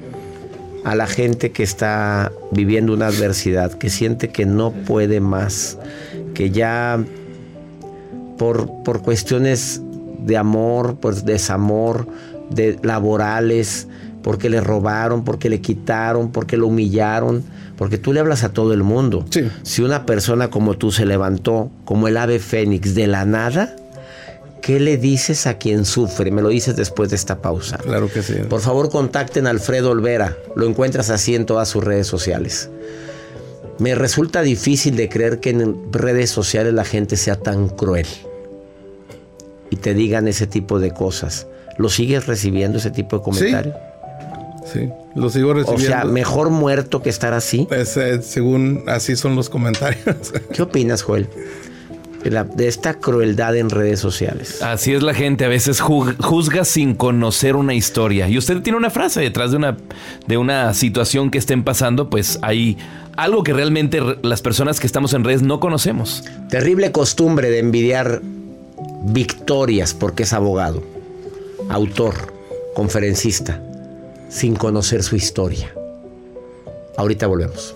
a 0.84 0.96
la 0.96 1.06
gente 1.08 1.52
que 1.52 1.64
está 1.64 2.32
viviendo 2.52 2.92
una 2.94 3.08
adversidad, 3.08 3.72
que 3.74 3.90
siente 3.90 4.30
que 4.30 4.46
no 4.46 4.72
puede 4.72 5.20
más, 5.22 5.78
que 6.34 6.50
ya 6.50 7.04
por, 8.38 8.84
por 8.84 9.02
cuestiones 9.02 9.82
de 10.20 10.38
amor, 10.38 10.96
por 10.96 11.16
desamor, 11.24 12.08
de 12.50 12.80
laborales, 12.82 13.88
porque 14.22 14.50
le 14.50 14.62
robaron, 14.62 15.24
porque 15.24 15.50
le 15.50 15.62
quitaron, 15.62 16.32
porque 16.32 16.58
lo 16.58 16.68
humillaron, 16.68 17.44
porque 17.78 17.98
tú 17.98 18.14
le 18.14 18.20
hablas 18.20 18.44
a 18.44 18.50
todo 18.50 18.74
el 18.74 18.84
mundo. 18.84 19.26
Sí. 19.30 19.50
Si 19.64 19.82
una 19.82 20.06
persona 20.06 20.50
como 20.50 20.78
tú 20.78 20.92
se 20.92 21.06
levantó 21.06 21.70
como 21.86 22.08
el 22.08 22.18
ave 22.18 22.40
fénix 22.40 22.96
de 22.96 23.08
la 23.08 23.26
nada, 23.26 23.76
¿qué 24.62 24.80
le 24.80 24.98
dices 24.98 25.46
a 25.46 25.58
quien 25.58 25.84
sufre? 25.84 26.32
Me 26.32 26.42
lo 26.42 26.50
dices 26.50 26.76
después 26.76 27.10
de 27.10 27.18
esta 27.18 27.42
pausa. 27.42 27.78
Claro 27.78 28.10
que 28.12 28.24
sí. 28.24 28.36
Por 28.50 28.62
favor, 28.62 28.90
contacten 28.90 29.46
a 29.46 29.50
Alfredo 29.50 29.92
Olvera. 29.92 30.38
Lo 30.56 30.66
encuentras 30.68 31.10
así 31.10 31.36
en 31.36 31.46
todas 31.46 31.68
sus 31.68 31.84
redes 31.84 32.08
sociales. 32.08 32.70
Me 33.80 33.96
resulta 33.96 34.42
difícil 34.42 34.96
de 34.96 35.10
creer 35.10 35.40
que 35.40 35.50
en 35.50 35.92
redes 35.92 36.30
sociales 36.30 36.74
la 36.74 36.86
gente 36.86 37.18
sea 37.18 37.36
tan 37.36 37.70
cruel 37.70 38.06
y 39.70 39.78
te 39.78 39.94
digan 39.94 40.28
ese 40.28 40.48
tipo 40.48 40.80
de 40.80 40.92
cosas. 40.92 41.48
¿Lo 41.78 41.90
sigues 41.90 42.28
recibiendo 42.28 42.78
ese 42.78 42.92
tipo 42.92 43.18
de 43.18 43.24
comentarios? 43.24 43.76
Sí, 44.72 44.90
lo 45.16 45.30
sigo 45.30 45.50
O 45.50 45.54
recibiendo. 45.56 45.86
sea, 45.88 46.06
mejor 46.06 46.50
muerto 46.50 47.02
que 47.02 47.10
estar 47.10 47.34
así. 47.34 47.66
Pues, 47.68 47.98
eh, 47.98 48.22
según 48.22 48.84
así 48.88 49.16
son 49.16 49.36
los 49.36 49.50
comentarios. 49.50 50.32
¿Qué 50.54 50.62
opinas, 50.62 51.02
Joel? 51.02 51.28
De, 52.24 52.32
la- 52.32 52.44
de 52.46 52.68
esta 52.70 52.94
crueldad 52.94 53.56
en 53.58 53.70
redes 53.70 54.00
sociales. 54.00 54.62
Así 54.62 54.94
es 54.94 55.04
la 55.04 55.14
gente, 55.14 55.44
a 55.44 55.50
veces 55.50 55.82
ju- 55.82 56.16
juzga 56.22 56.64
sin 56.64 56.96
conocer 56.96 57.56
una 57.58 57.74
historia. 57.74 58.30
Y 58.30 58.38
usted 58.38 58.62
tiene 58.62 58.78
una 58.78 58.90
frase 58.90 59.20
detrás 59.20 59.52
de 59.52 59.58
una, 59.58 59.78
de 60.26 60.38
una 60.38 60.74
situación 60.74 61.30
que 61.32 61.38
estén 61.38 61.64
pasando, 61.66 62.10
pues 62.10 62.40
hay 62.42 62.78
algo 63.18 63.44
que 63.44 63.52
realmente 63.52 64.00
re- 64.00 64.18
las 64.22 64.42
personas 64.42 64.80
que 64.80 64.88
estamos 64.88 65.14
en 65.14 65.24
redes 65.26 65.42
no 65.42 65.60
conocemos. 65.60 66.24
Terrible 66.50 66.92
costumbre 66.94 67.50
de 67.50 67.60
envidiar 67.60 68.22
victorias 69.06 69.94
porque 69.94 70.24
es 70.24 70.32
abogado, 70.32 70.82
autor, 71.70 72.34
conferencista, 72.74 73.60
sin 74.30 74.56
conocer 74.56 75.04
su 75.04 75.18
historia. 75.18 75.74
Ahorita 76.96 77.28
volvemos. 77.28 77.76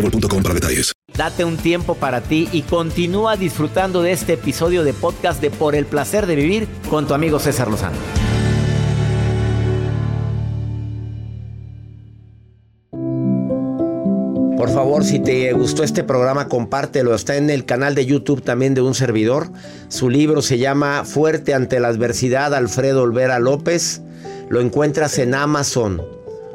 boostmobile.com 0.00 0.42
para 0.42 0.54
detalles. 0.54 0.92
Date 1.16 1.44
un 1.44 1.56
tiempo 1.56 1.94
para 1.94 2.20
ti 2.20 2.48
y 2.52 2.62
continúa 2.62 3.36
disfrutando 3.36 4.02
de 4.02 4.12
este 4.12 4.34
episodio 4.34 4.84
de 4.84 4.92
podcast 4.92 5.40
de 5.40 5.50
Por 5.50 5.74
el 5.74 5.84
placer 5.86 6.26
de 6.26 6.36
vivir 6.36 6.68
con 6.88 7.06
tu 7.06 7.14
amigo 7.14 7.38
César 7.38 7.68
Lozano. 7.68 7.96
Por 14.56 14.70
favor, 14.70 15.04
si 15.04 15.18
te 15.18 15.52
gustó 15.52 15.82
este 15.82 16.04
programa, 16.04 16.48
compártelo. 16.48 17.14
Está 17.14 17.36
en 17.36 17.48
el 17.48 17.64
canal 17.64 17.94
de 17.94 18.06
YouTube 18.06 18.42
también 18.42 18.74
de 18.74 18.80
un 18.80 18.94
servidor. 18.94 19.50
Su 19.88 20.10
libro 20.10 20.42
se 20.42 20.58
llama 20.58 21.04
Fuerte 21.04 21.54
ante 21.54 21.80
la 21.80 21.88
adversidad, 21.88 22.54
Alfredo 22.54 23.02
Olvera 23.02 23.38
López. 23.38 24.02
Lo 24.48 24.60
encuentras 24.60 25.18
en 25.18 25.34
Amazon. 25.34 26.02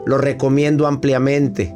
Lo 0.06 0.18
recomiendo 0.18 0.86
ampliamente. 0.86 1.76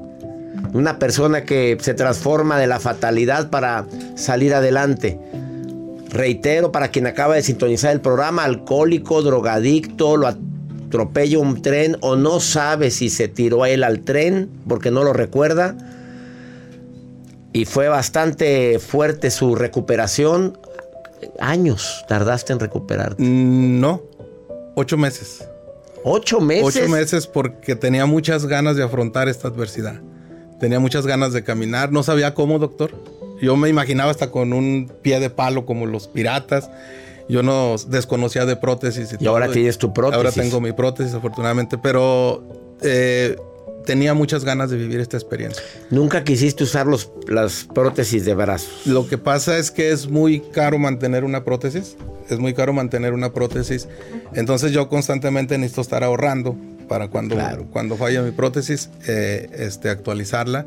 Una 0.73 0.99
persona 0.99 1.43
que 1.43 1.77
se 1.79 1.93
transforma 1.93 2.59
de 2.59 2.67
la 2.67 2.79
fatalidad 2.79 3.49
para 3.49 3.85
salir 4.15 4.53
adelante. 4.53 5.19
Reitero, 6.09 6.71
para 6.71 6.89
quien 6.89 7.07
acaba 7.07 7.35
de 7.35 7.43
sintonizar 7.43 7.91
el 7.91 8.01
programa, 8.01 8.43
alcohólico, 8.43 9.21
drogadicto, 9.21 10.17
lo 10.17 10.27
atropella 10.27 11.39
un 11.39 11.61
tren 11.61 11.97
o 12.01 12.15
no 12.15 12.39
sabe 12.39 12.91
si 12.91 13.09
se 13.09 13.27
tiró 13.27 13.63
a 13.63 13.69
él 13.69 13.83
al 13.83 14.01
tren 14.01 14.49
porque 14.67 14.91
no 14.91 15.03
lo 15.03 15.13
recuerda. 15.13 15.75
Y 17.53 17.65
fue 17.65 17.87
bastante 17.87 18.79
fuerte 18.79 19.31
su 19.31 19.55
recuperación. 19.55 20.57
años 21.39 22.05
tardaste 22.07 22.53
en 22.53 22.59
recuperarte. 22.59 23.21
Mm, 23.23 23.79
No, 23.79 24.01
ocho 24.75 24.97
meses. 24.97 25.43
¿Ocho 26.03 26.39
meses? 26.39 26.63
Ocho 26.63 26.87
meses 26.87 27.27
porque 27.27 27.75
tenía 27.75 28.05
muchas 28.05 28.45
ganas 28.45 28.77
de 28.77 28.83
afrontar 28.83 29.27
esta 29.27 29.47
adversidad. 29.47 29.99
Tenía 30.59 30.79
muchas 30.79 31.05
ganas 31.05 31.33
de 31.33 31.43
caminar. 31.43 31.91
No 31.91 32.03
sabía 32.03 32.33
cómo, 32.33 32.59
doctor. 32.59 32.91
Yo 33.41 33.55
me 33.55 33.69
imaginaba 33.69 34.11
hasta 34.11 34.31
con 34.31 34.53
un 34.53 34.91
pie 35.01 35.19
de 35.19 35.29
palo 35.29 35.65
como 35.65 35.85
los 35.85 36.07
piratas. 36.07 36.69
Yo 37.29 37.43
no 37.43 37.75
desconocía 37.87 38.45
de 38.45 38.55
prótesis. 38.55 39.15
Y, 39.19 39.23
Y 39.23 39.27
ahora 39.27 39.49
tienes 39.49 39.77
tu 39.77 39.93
prótesis. 39.93 40.17
Ahora 40.17 40.31
tengo 40.31 40.59
mi 40.61 40.71
prótesis, 40.71 41.13
afortunadamente. 41.13 41.77
Pero 41.77 42.43
eh, 42.81 43.35
tenía 43.85 44.13
muchas 44.13 44.43
ganas 44.43 44.69
de 44.69 44.77
vivir 44.77 44.99
esta 44.99 45.17
experiencia. 45.17 45.61
Nunca 45.89 46.23
quisiste 46.23 46.63
usar 46.63 46.87
los, 46.87 47.11
las 47.27 47.67
prótesis 47.73 48.25
de 48.25 48.33
brazos. 48.33 48.85
Lo 48.85 49.07
que 49.07 49.17
pasa 49.17 49.57
es 49.57 49.71
que 49.71 49.91
es 49.91 50.07
muy 50.07 50.39
caro 50.39 50.79
mantener 50.79 51.23
una 51.23 51.43
prótesis. 51.43 51.95
Es 52.29 52.39
muy 52.39 52.53
caro 52.53 52.73
mantener 52.73 53.13
una 53.13 53.33
prótesis. 53.33 53.87
Entonces 54.33 54.71
yo 54.71 54.89
constantemente 54.89 55.57
necesito 55.57 55.81
estar 55.81 56.03
ahorrando 56.03 56.55
para 56.87 57.07
cuando, 57.09 57.35
cuando 57.71 57.97
falla 57.97 58.21
mi 58.21 58.31
prótesis, 58.31 58.89
eh, 59.07 59.49
este, 59.53 59.89
actualizarla. 59.89 60.65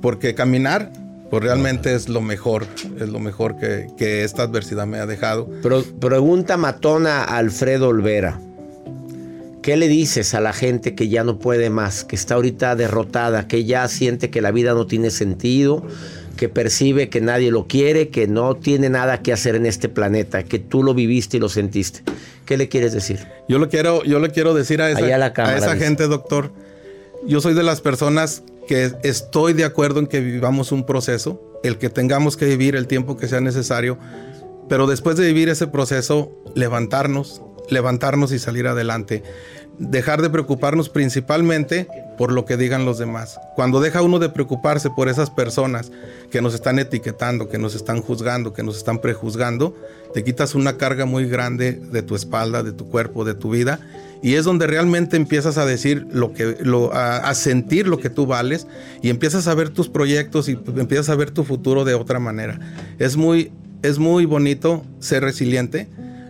Porque 0.00 0.34
caminar, 0.34 0.92
pues 1.30 1.42
realmente 1.42 1.94
es 1.94 2.08
lo 2.08 2.20
mejor. 2.20 2.66
Es 3.00 3.08
lo 3.08 3.20
mejor 3.20 3.56
que, 3.58 3.88
que 3.96 4.24
esta 4.24 4.44
adversidad 4.44 4.86
me 4.86 4.98
ha 4.98 5.06
dejado. 5.06 5.48
Pero 5.62 5.82
pregunta 6.00 6.56
matona 6.56 7.24
a 7.24 7.38
Alfredo 7.38 7.88
Olvera. 7.88 8.40
¿Qué 9.62 9.76
le 9.76 9.88
dices 9.88 10.34
a 10.34 10.40
la 10.40 10.52
gente 10.52 10.94
que 10.94 11.08
ya 11.08 11.24
no 11.24 11.38
puede 11.38 11.68
más, 11.68 12.04
que 12.04 12.16
está 12.16 12.36
ahorita 12.36 12.74
derrotada, 12.74 13.48
que 13.48 13.64
ya 13.64 13.86
siente 13.88 14.30
que 14.30 14.40
la 14.40 14.50
vida 14.50 14.72
no 14.72 14.86
tiene 14.86 15.10
sentido, 15.10 15.84
que 16.38 16.48
percibe 16.48 17.10
que 17.10 17.20
nadie 17.20 17.50
lo 17.50 17.66
quiere, 17.66 18.10
que 18.10 18.28
no 18.28 18.54
tiene 18.54 18.88
nada 18.88 19.22
que 19.22 19.32
hacer 19.32 19.56
en 19.56 19.66
este 19.66 19.88
planeta, 19.88 20.44
que 20.44 20.60
tú 20.60 20.84
lo 20.84 20.94
viviste 20.94 21.36
y 21.36 21.40
lo 21.40 21.48
sentiste? 21.48 22.00
¿Qué 22.46 22.56
le 22.56 22.68
quieres 22.68 22.92
decir? 22.92 23.26
Yo 23.48 23.58
lo 23.58 23.68
quiero, 23.68 24.04
yo 24.04 24.20
le 24.20 24.30
quiero 24.30 24.54
decir 24.54 24.80
a 24.80 24.88
esa, 24.88 25.04
Allá 25.04 25.18
la 25.18 25.32
cámara, 25.32 25.56
a 25.56 25.58
esa 25.58 25.76
gente, 25.76 26.06
doctor. 26.06 26.52
Yo 27.26 27.40
soy 27.40 27.54
de 27.54 27.64
las 27.64 27.80
personas 27.80 28.44
que 28.68 28.92
estoy 29.02 29.52
de 29.52 29.64
acuerdo 29.64 29.98
en 29.98 30.06
que 30.06 30.20
vivamos 30.20 30.70
un 30.70 30.86
proceso, 30.86 31.42
el 31.64 31.76
que 31.76 31.90
tengamos 31.90 32.36
que 32.36 32.46
vivir 32.46 32.76
el 32.76 32.86
tiempo 32.86 33.16
que 33.16 33.26
sea 33.26 33.40
necesario, 33.40 33.98
pero 34.68 34.86
después 34.86 35.16
de 35.16 35.26
vivir 35.26 35.48
ese 35.48 35.66
proceso, 35.66 36.30
levantarnos, 36.54 37.42
levantarnos 37.68 38.30
y 38.30 38.38
salir 38.38 38.68
adelante. 38.68 39.24
Dejar 39.78 40.22
de 40.22 40.30
preocuparnos 40.30 40.88
principalmente 40.88 41.86
por 42.16 42.32
lo 42.32 42.44
que 42.44 42.56
digan 42.56 42.84
los 42.84 42.98
demás. 42.98 43.38
Cuando 43.54 43.80
deja 43.80 44.02
uno 44.02 44.18
de 44.18 44.28
preocuparse 44.28 44.90
por 44.90 45.08
esas 45.08 45.30
personas 45.30 45.92
que 46.30 46.42
nos 46.42 46.52
están 46.54 46.78
etiquetando, 46.78 47.48
que 47.48 47.58
nos 47.58 47.74
están 47.74 48.02
juzgando, 48.02 48.52
que 48.52 48.64
nos 48.64 48.76
están 48.76 48.98
prejuzgando, 48.98 49.76
te 50.12 50.24
quitas 50.24 50.54
una 50.54 50.76
carga 50.76 51.06
muy 51.06 51.28
grande 51.28 51.72
de 51.72 52.02
tu 52.02 52.16
espalda, 52.16 52.62
de 52.62 52.72
tu 52.72 52.88
cuerpo, 52.88 53.24
de 53.24 53.34
tu 53.34 53.50
vida. 53.50 53.78
Y 54.20 54.34
es 54.34 54.44
donde 54.44 54.66
realmente 54.66 55.16
empiezas 55.16 55.58
a 55.58 55.64
decir 55.64 56.06
lo 56.10 56.32
que, 56.32 56.56
lo, 56.60 56.92
a, 56.92 57.18
a 57.18 57.34
sentir 57.36 57.86
lo 57.86 57.98
que 57.98 58.10
tú 58.10 58.26
vales 58.26 58.66
y 59.00 59.10
empiezas 59.10 59.46
a 59.46 59.54
ver 59.54 59.68
tus 59.68 59.88
proyectos 59.88 60.48
y 60.48 60.58
empiezas 60.76 61.08
a 61.08 61.14
ver 61.14 61.30
tu 61.30 61.44
futuro 61.44 61.84
de 61.84 61.94
otra 61.94 62.18
manera. 62.18 62.58
Es 62.98 63.16
muy, 63.16 63.52
es 63.82 64.00
muy 64.00 64.24
bonito 64.24 64.84
ser 64.98 65.22
resiliente 65.22 65.88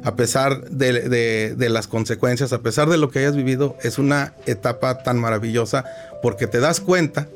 a 0.08 0.16
pesar 0.16 0.62
de, 0.70 1.08
de- 1.08 1.54
de 1.54 1.68
las 1.68 1.86
consecuencias, 1.86 2.52
a 2.54 2.60
pesar 2.60 2.88
de 2.88 2.96
lo 2.96 3.10
que 3.10 3.18
hayas 3.18 3.36
vivido, 3.36 3.76
es 3.82 3.98
una 3.98 4.32
etapa 4.46 5.02
tan 5.02 5.18
maravillosa 5.18 5.84
porque 6.22 6.46
te 6.46 6.60
das 6.60 6.80
cuenta 6.80 7.28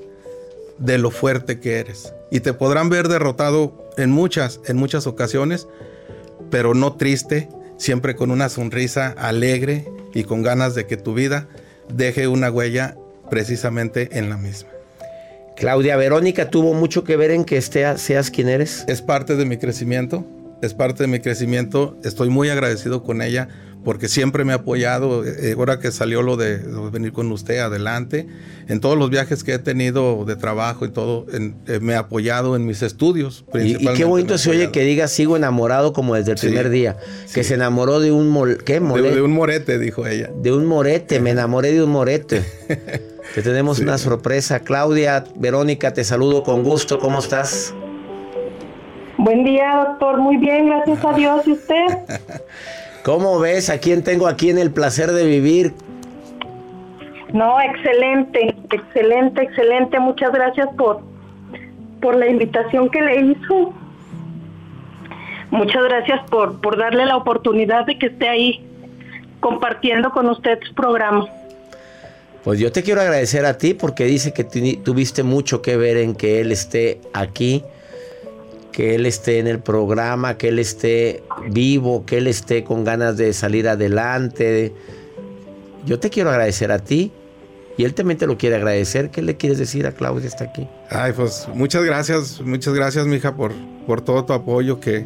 de 0.78 0.96
lo 0.96 1.10
fuerte 1.10 1.60
que 1.60 1.78
eres. 1.78 2.14
Y 2.30 2.40
te 2.40 2.54
podrán 2.54 2.88
ver 2.88 3.08
derrotado 3.08 3.90
en 3.98 4.10
muchas, 4.10 4.58
en 4.66 4.78
muchas 4.78 5.06
ocasiones, 5.06 5.68
pero 6.50 6.72
no 6.72 6.94
triste, 6.96 7.48
siempre 7.76 8.16
con 8.16 8.30
una 8.30 8.48
sonrisa 8.48 9.14
alegre 9.18 9.86
y 10.14 10.24
con 10.24 10.42
ganas 10.42 10.74
de 10.74 10.86
que 10.86 10.96
tu 10.96 11.12
vida 11.12 11.46
deje 11.92 12.26
una 12.26 12.50
huella 12.50 12.96
precisamente 13.28 14.08
en 14.18 14.30
la 14.30 14.38
misma. 14.38 14.70
Claudia 15.56 15.96
Verónica 15.96 16.48
tuvo 16.48 16.72
mucho 16.72 17.04
que 17.04 17.16
ver 17.16 17.32
en 17.32 17.44
que 17.44 17.60
seas 17.60 18.30
quien 18.30 18.48
eres. 18.48 18.84
Es 18.88 19.02
parte 19.02 19.36
de 19.36 19.44
mi 19.44 19.58
crecimiento, 19.58 20.24
es 20.62 20.72
parte 20.74 21.02
de 21.02 21.06
mi 21.08 21.20
crecimiento. 21.20 21.98
Estoy 22.04 22.30
muy 22.30 22.48
agradecido 22.48 23.02
con 23.02 23.20
ella 23.20 23.48
porque 23.84 24.06
siempre 24.08 24.44
me 24.44 24.52
ha 24.52 24.56
apoyado. 24.56 25.24
Eh, 25.26 25.54
ahora 25.58 25.80
que 25.80 25.90
salió 25.90 26.22
lo 26.22 26.36
de, 26.36 26.58
venir 26.92 27.12
con 27.12 27.30
usted 27.32 27.58
adelante, 27.58 28.28
en 28.68 28.78
todos 28.78 28.96
los 28.96 29.10
viajes 29.10 29.42
que 29.42 29.54
he 29.54 29.58
tenido 29.58 30.24
de 30.24 30.36
trabajo 30.36 30.86
y 30.86 30.90
todo, 30.90 31.26
en- 31.32 31.56
eh, 31.66 31.80
me 31.82 31.94
ha 31.96 31.98
apoyado 32.00 32.54
en 32.54 32.64
mis 32.64 32.80
estudios. 32.82 33.44
Y, 33.54 33.74
qué 33.94 34.04
bonito 34.04 34.38
se 34.38 34.50
oye 34.50 34.70
que 34.70 34.82
diga 34.84 35.08
sigo 35.08 35.36
enamorado 35.36 35.92
como 35.92 36.14
desde 36.14 36.30
el 36.32 36.38
Sí, 36.38 36.46
primer 36.46 36.70
día. 36.70 36.96
Que 37.34 37.42
se 37.42 37.54
enamoró 37.54 37.98
de 37.98 38.12
un 38.12 38.28
mol, 38.28 38.58
¿qué? 38.64 38.74
De, 38.74 38.80
Mole- 38.80 39.10
de 39.14 39.20
un 39.20 39.32
morete, 39.32 39.80
dijo 39.80 40.06
ella. 40.06 40.30
de 40.40 40.52
un 40.52 40.64
morete, 40.66 41.18
me 41.18 41.30
enamoré 41.30 41.72
de 41.72 41.82
un 41.82 41.90
morete. 41.90 42.44
Te 43.34 43.40
tenemos 43.42 43.78
una 43.80 43.96
sorpresa. 43.98 44.60
Claudia, 44.60 45.24
Verónica, 45.36 45.94
te 45.94 46.04
saludo 46.04 46.42
con 46.42 46.62
gusto. 46.62 46.98
¿Cómo 46.98 47.18
estás? 47.18 47.72
Buen 49.18 49.44
día, 49.44 49.84
doctor. 49.86 50.18
Muy 50.18 50.36
bien, 50.36 50.66
gracias 50.66 51.04
a 51.04 51.12
Dios. 51.12 51.46
¿Y 51.46 51.52
usted? 51.52 51.86
¿Cómo 53.04 53.38
ves? 53.38 53.70
¿A 53.70 53.78
quién 53.78 54.02
tengo 54.02 54.26
aquí 54.26 54.50
en 54.50 54.58
el 54.58 54.70
placer 54.70 55.12
de 55.12 55.24
vivir? 55.24 55.72
No, 57.32 57.60
excelente, 57.60 58.54
excelente, 58.70 59.42
excelente. 59.42 59.98
Muchas 59.98 60.32
gracias 60.32 60.68
por, 60.76 61.00
por 62.00 62.16
la 62.16 62.28
invitación 62.28 62.90
que 62.90 63.00
le 63.00 63.20
hizo. 63.20 63.74
Muchas 65.50 65.82
gracias 65.84 66.20
por, 66.30 66.60
por 66.60 66.78
darle 66.78 67.06
la 67.06 67.16
oportunidad 67.16 67.86
de 67.86 67.98
que 67.98 68.06
esté 68.06 68.28
ahí 68.28 68.66
compartiendo 69.40 70.10
con 70.10 70.28
usted 70.28 70.58
su 70.66 70.74
programa. 70.74 71.26
Pues 72.44 72.58
yo 72.58 72.72
te 72.72 72.82
quiero 72.82 73.00
agradecer 73.00 73.44
a 73.44 73.58
ti 73.58 73.74
porque 73.74 74.04
dice 74.04 74.32
que 74.32 74.44
tuviste 74.44 75.22
mucho 75.22 75.62
que 75.62 75.76
ver 75.76 75.96
en 75.98 76.14
que 76.14 76.40
él 76.40 76.50
esté 76.50 77.00
aquí, 77.12 77.62
que 78.72 78.94
él 78.94 79.06
esté 79.06 79.38
en 79.38 79.46
el 79.46 79.60
programa, 79.60 80.38
que 80.38 80.48
él 80.48 80.58
esté 80.58 81.22
vivo, 81.50 82.04
que 82.06 82.18
él 82.18 82.26
esté 82.26 82.64
con 82.64 82.84
ganas 82.84 83.16
de 83.16 83.32
salir 83.32 83.68
adelante. 83.68 84.72
Yo 85.84 86.00
te 86.00 86.10
quiero 86.10 86.30
agradecer 86.30 86.72
a 86.72 86.78
ti 86.78 87.12
y 87.76 87.84
él 87.84 87.94
también 87.94 88.18
te 88.18 88.26
lo 88.26 88.38
quiere 88.38 88.56
agradecer. 88.56 89.10
¿Qué 89.10 89.22
le 89.22 89.36
quieres 89.36 89.58
decir 89.58 89.86
a 89.86 89.92
Claudia? 89.92 90.26
Está 90.26 90.44
aquí. 90.44 90.66
Ay, 90.90 91.12
pues 91.14 91.46
muchas 91.54 91.84
gracias, 91.84 92.40
muchas 92.40 92.74
gracias, 92.74 93.06
mija, 93.06 93.36
por, 93.36 93.52
por 93.86 94.00
todo 94.00 94.24
tu 94.24 94.32
apoyo 94.32 94.80
que, 94.80 95.04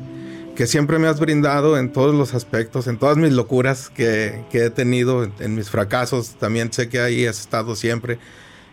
que 0.55 0.67
siempre 0.67 0.99
me 0.99 1.09
has 1.09 1.19
brindado 1.19 1.77
en 1.79 1.93
todos 1.93 2.15
los 2.15 2.35
aspectos, 2.35 2.87
en 2.87 2.99
todas 2.99 3.17
mis 3.17 3.33
locuras 3.33 3.91
que, 3.91 4.45
que 4.51 4.67
he 4.67 4.71
tenido, 4.71 5.25
en, 5.25 5.33
en 5.41 5.55
mis 5.55 5.71
fracasos. 5.71 6.37
También 6.39 6.73
sé 6.73 6.89
que 6.89 7.01
ahí 7.01 7.27
has 7.27 7.41
estado 7.41 7.75
siempre. 7.75 8.19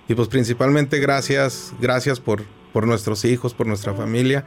Y 0.07 0.15
pues 0.15 0.27
principalmente 0.27 0.99
gracias, 0.99 1.73
gracias 1.79 2.19
por, 2.19 2.43
por 2.73 2.85
nuestros 2.85 3.25
hijos, 3.25 3.53
por 3.53 3.65
nuestra 3.65 3.93
familia. 3.93 4.45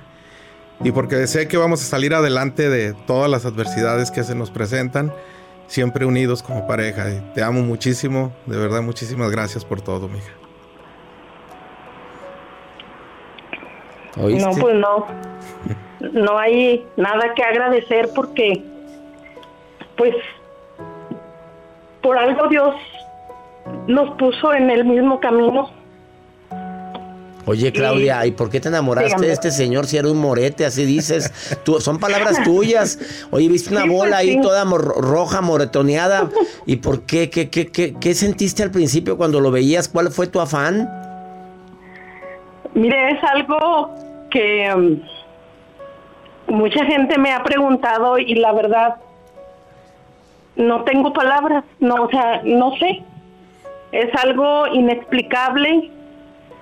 Y 0.81 0.93
porque 0.93 1.27
sé 1.27 1.49
que 1.49 1.57
vamos 1.57 1.83
a 1.83 1.85
salir 1.85 2.15
adelante 2.15 2.69
de 2.69 2.93
todas 3.07 3.31
las 3.31 3.47
adversidades 3.47 4.11
que 4.11 4.23
se 4.25 4.35
nos 4.35 4.51
presentan, 4.51 5.13
siempre 5.67 6.05
unidos 6.05 6.43
como 6.43 6.67
pareja. 6.67 7.11
Y 7.11 7.21
te 7.35 7.43
amo 7.43 7.63
muchísimo, 7.63 8.33
de 8.47 8.59
verdad, 8.59 8.83
muchísimas 8.83 9.31
gracias 9.31 9.65
por 9.65 9.81
todo, 9.81 10.09
mija. 10.09 10.33
No, 14.17 14.51
pues 14.61 14.75
no. 14.75 15.07
No 16.13 16.39
hay 16.39 16.87
nada 16.97 17.35
que 17.35 17.43
agradecer 17.43 18.11
porque, 18.15 18.63
pues, 19.97 20.15
por 22.03 22.17
algo 22.17 22.49
Dios 22.49 22.75
nos 23.87 24.17
puso 24.17 24.55
en 24.55 24.71
el 24.71 24.85
mismo 24.85 25.21
camino. 25.21 25.71
Oye, 27.49 27.71
Claudia, 27.73 28.27
¿y 28.27 28.33
por 28.33 28.51
qué 28.51 28.59
te 28.61 28.69
enamoraste 28.69 29.25
de 29.25 29.33
este 29.33 29.53
señor 29.53 29.87
si 29.87 29.97
era 29.97 30.09
un 30.11 30.19
morete? 30.19 30.67
Así 30.67 30.85
dices. 30.85 31.33
Tú, 31.65 31.81
son 31.81 31.99
palabras 31.99 32.43
tuyas. 32.43 32.99
Oye, 33.31 33.49
viste 33.49 33.71
una 33.71 33.83
Sí, 33.83 33.89
pues, 33.89 33.99
bola 33.99 34.17
ahí 34.19 34.33
sí. 34.33 34.41
toda 34.41 34.65
roja, 34.65 35.41
moretoneada. 35.41 36.29
¿Y 36.67 36.77
por 36.77 37.03
qué? 37.03 37.31
¿Qué, 37.31 37.49
qué, 37.49 37.69
qué, 37.69 37.95
qué 38.01 38.15
sentiste 38.15 38.65
al 38.65 38.73
principio 38.73 39.17
cuando 39.17 39.39
lo 39.41 39.53
veías? 39.53 39.89
¿Cuál 39.89 40.11
fue 40.11 40.27
tu 40.27 40.41
afán? 40.41 40.91
Mire, 42.75 43.13
es 43.13 43.23
algo 43.23 43.95
que 44.31 45.01
mm, 46.49 46.53
mucha 46.53 46.85
gente 46.85 47.17
me 47.17 47.33
ha 47.33 47.45
preguntado 47.45 48.19
y 48.19 48.35
la 48.35 48.53
verdad 48.53 48.97
no 50.57 50.83
tengo 50.85 51.13
palabras, 51.13 51.65
no, 51.79 51.95
o 52.05 52.11
sea, 52.11 52.43
no 52.45 52.77
sé. 52.79 53.03
Es 53.93 54.13
algo 54.17 54.67
inexplicable. 54.67 55.93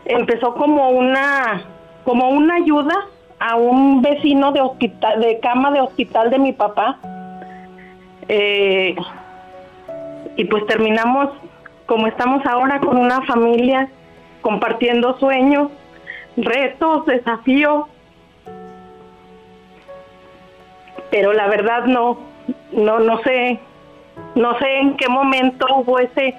Empezó 0.05 0.55
como 0.55 0.91
una 0.91 1.65
como 2.05 2.29
una 2.29 2.57
ayuda 2.57 2.95
a 3.39 3.57
un 3.57 4.03
vecino 4.03 4.53
de 4.53 4.61
hospital 4.61 5.21
de 5.21 5.41
cama 5.41 5.71
de 5.71 5.81
hospital 5.81 6.31
de 6.31 6.39
mi 6.39 6.53
papá. 6.53 6.99
Eh, 8.29 8.95
y 10.37 10.45
pues 10.45 10.67
terminamos 10.67 11.31
como 11.87 12.07
estamos 12.07 12.45
ahora 12.47 12.81
con 12.81 12.97
una 12.97 13.23
familia 13.23 13.89
compartiendo 14.43 15.19
sueños, 15.19 15.71
retos, 16.37 17.07
desafíos. 17.07 17.87
pero 21.15 21.33
la 21.33 21.47
verdad 21.47 21.85
no, 21.85 22.19
no, 22.73 22.99
no 22.99 23.23
sé, 23.23 23.61
no 24.35 24.59
sé 24.59 24.79
en 24.81 24.97
qué 24.97 25.09
momento 25.09 25.65
hubo 25.77 26.01
ese, 26.01 26.35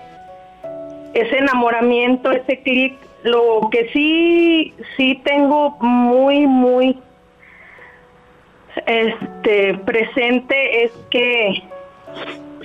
ese 1.13 1.38
enamoramiento, 1.38 2.30
ese 2.30 2.60
clic. 2.60 2.97
Lo 3.25 3.69
que 3.71 3.89
sí, 3.91 4.75
sí 4.95 5.19
tengo 5.25 5.71
muy, 5.79 6.45
muy 6.45 6.95
este 8.85 9.73
presente 9.79 10.83
es 10.83 10.91
que 11.09 11.63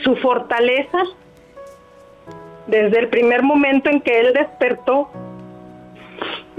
su 0.04 0.16
fortaleza 0.16 0.98
desde 2.66 2.98
el 2.98 3.08
primer 3.08 3.42
momento 3.42 3.88
en 3.88 4.02
que 4.02 4.20
él 4.20 4.34
despertó 4.34 5.10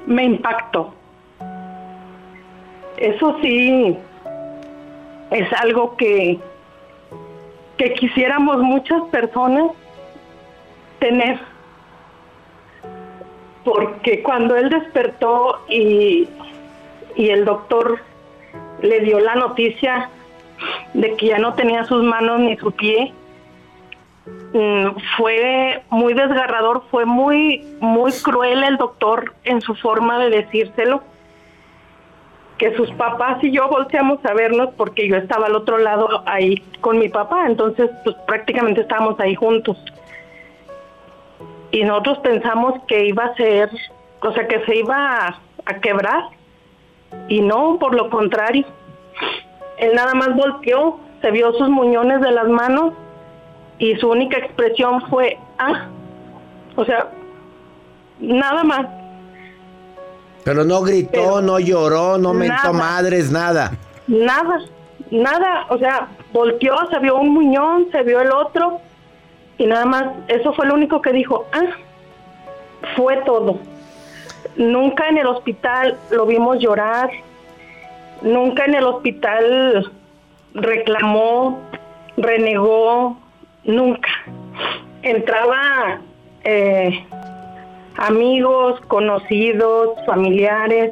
me 0.07 0.23
impactó. 0.23 0.95
Eso 2.97 3.37
sí 3.43 3.95
es 5.29 5.53
algo 5.61 5.95
que 5.95 6.39
que 7.77 7.93
quisiéramos 7.93 8.57
muchas 8.63 9.03
personas 9.11 9.71
tener 10.97 11.50
porque 13.63 14.23
cuando 14.23 14.55
él 14.55 14.69
despertó 14.69 15.61
y, 15.69 16.27
y 17.15 17.29
el 17.29 17.45
doctor 17.45 17.99
le 18.81 18.99
dio 19.01 19.19
la 19.19 19.35
noticia 19.35 20.09
de 20.93 21.15
que 21.15 21.27
ya 21.27 21.37
no 21.37 21.53
tenía 21.53 21.83
sus 21.85 22.03
manos 22.03 22.39
ni 22.39 22.57
su 22.57 22.71
pie, 22.71 23.13
mm, 24.53 24.87
fue 25.17 25.83
muy 25.89 26.13
desgarrador, 26.13 26.83
fue 26.89 27.05
muy, 27.05 27.65
muy 27.79 28.11
cruel 28.23 28.63
el 28.63 28.77
doctor 28.77 29.33
en 29.43 29.61
su 29.61 29.75
forma 29.75 30.19
de 30.19 30.29
decírselo, 30.29 31.03
que 32.57 32.75
sus 32.75 32.91
papás 32.91 33.43
y 33.43 33.51
yo 33.51 33.67
volteamos 33.69 34.23
a 34.23 34.33
vernos 34.33 34.69
porque 34.77 35.07
yo 35.07 35.15
estaba 35.15 35.47
al 35.47 35.55
otro 35.55 35.79
lado 35.79 36.23
ahí 36.27 36.61
con 36.79 36.99
mi 36.99 37.09
papá, 37.09 37.47
entonces 37.47 37.89
pues 38.03 38.15
prácticamente 38.27 38.81
estábamos 38.81 39.19
ahí 39.19 39.33
juntos. 39.33 39.77
Y 41.71 41.83
nosotros 41.83 42.19
pensamos 42.19 42.81
que 42.87 43.05
iba 43.05 43.25
a 43.25 43.35
ser, 43.35 43.69
o 44.21 44.31
sea, 44.33 44.47
que 44.47 44.63
se 44.65 44.75
iba 44.77 45.27
a, 45.27 45.39
a 45.65 45.79
quebrar, 45.79 46.23
y 47.27 47.41
no, 47.41 47.77
por 47.79 47.95
lo 47.95 48.09
contrario. 48.09 48.65
Él 49.77 49.95
nada 49.95 50.13
más 50.13 50.35
volteó, 50.35 50.99
se 51.21 51.31
vio 51.31 51.53
sus 51.53 51.69
muñones 51.69 52.21
de 52.21 52.31
las 52.31 52.47
manos 52.47 52.93
y 53.79 53.95
su 53.95 54.09
única 54.09 54.37
expresión 54.37 55.01
fue, 55.09 55.37
ah, 55.57 55.87
o 56.75 56.85
sea, 56.85 57.09
nada 58.19 58.63
más. 58.63 58.85
Pero 60.43 60.63
no 60.63 60.81
gritó, 60.81 61.11
Pero 61.11 61.41
no 61.41 61.59
lloró, 61.59 62.17
no 62.17 62.33
mentó 62.33 62.73
madres, 62.73 63.31
nada. 63.31 63.71
Nada, 64.07 64.59
nada, 65.09 65.65
o 65.69 65.77
sea, 65.77 66.07
volteó, 66.33 66.75
se 66.89 66.99
vio 66.99 67.17
un 67.17 67.29
muñón, 67.29 67.87
se 67.91 68.03
vio 68.03 68.21
el 68.21 68.31
otro 68.31 68.81
y 69.61 69.67
nada 69.67 69.85
más, 69.85 70.05
eso 70.27 70.53
fue 70.53 70.65
lo 70.65 70.73
único 70.73 71.03
que 71.03 71.13
dijo, 71.13 71.45
ah, 71.53 71.75
fue 72.95 73.17
todo. 73.17 73.59
Nunca 74.55 75.07
en 75.07 75.19
el 75.19 75.27
hospital 75.27 75.99
lo 76.09 76.25
vimos 76.25 76.57
llorar, 76.57 77.11
nunca 78.23 78.65
en 78.65 78.73
el 78.73 78.85
hospital 78.85 79.91
reclamó, 80.55 81.59
renegó, 82.17 83.19
nunca. 83.63 84.09
Entraba 85.03 86.01
eh, 86.43 87.05
amigos, 87.97 88.81
conocidos, 88.87 89.89
familiares, 90.07 90.91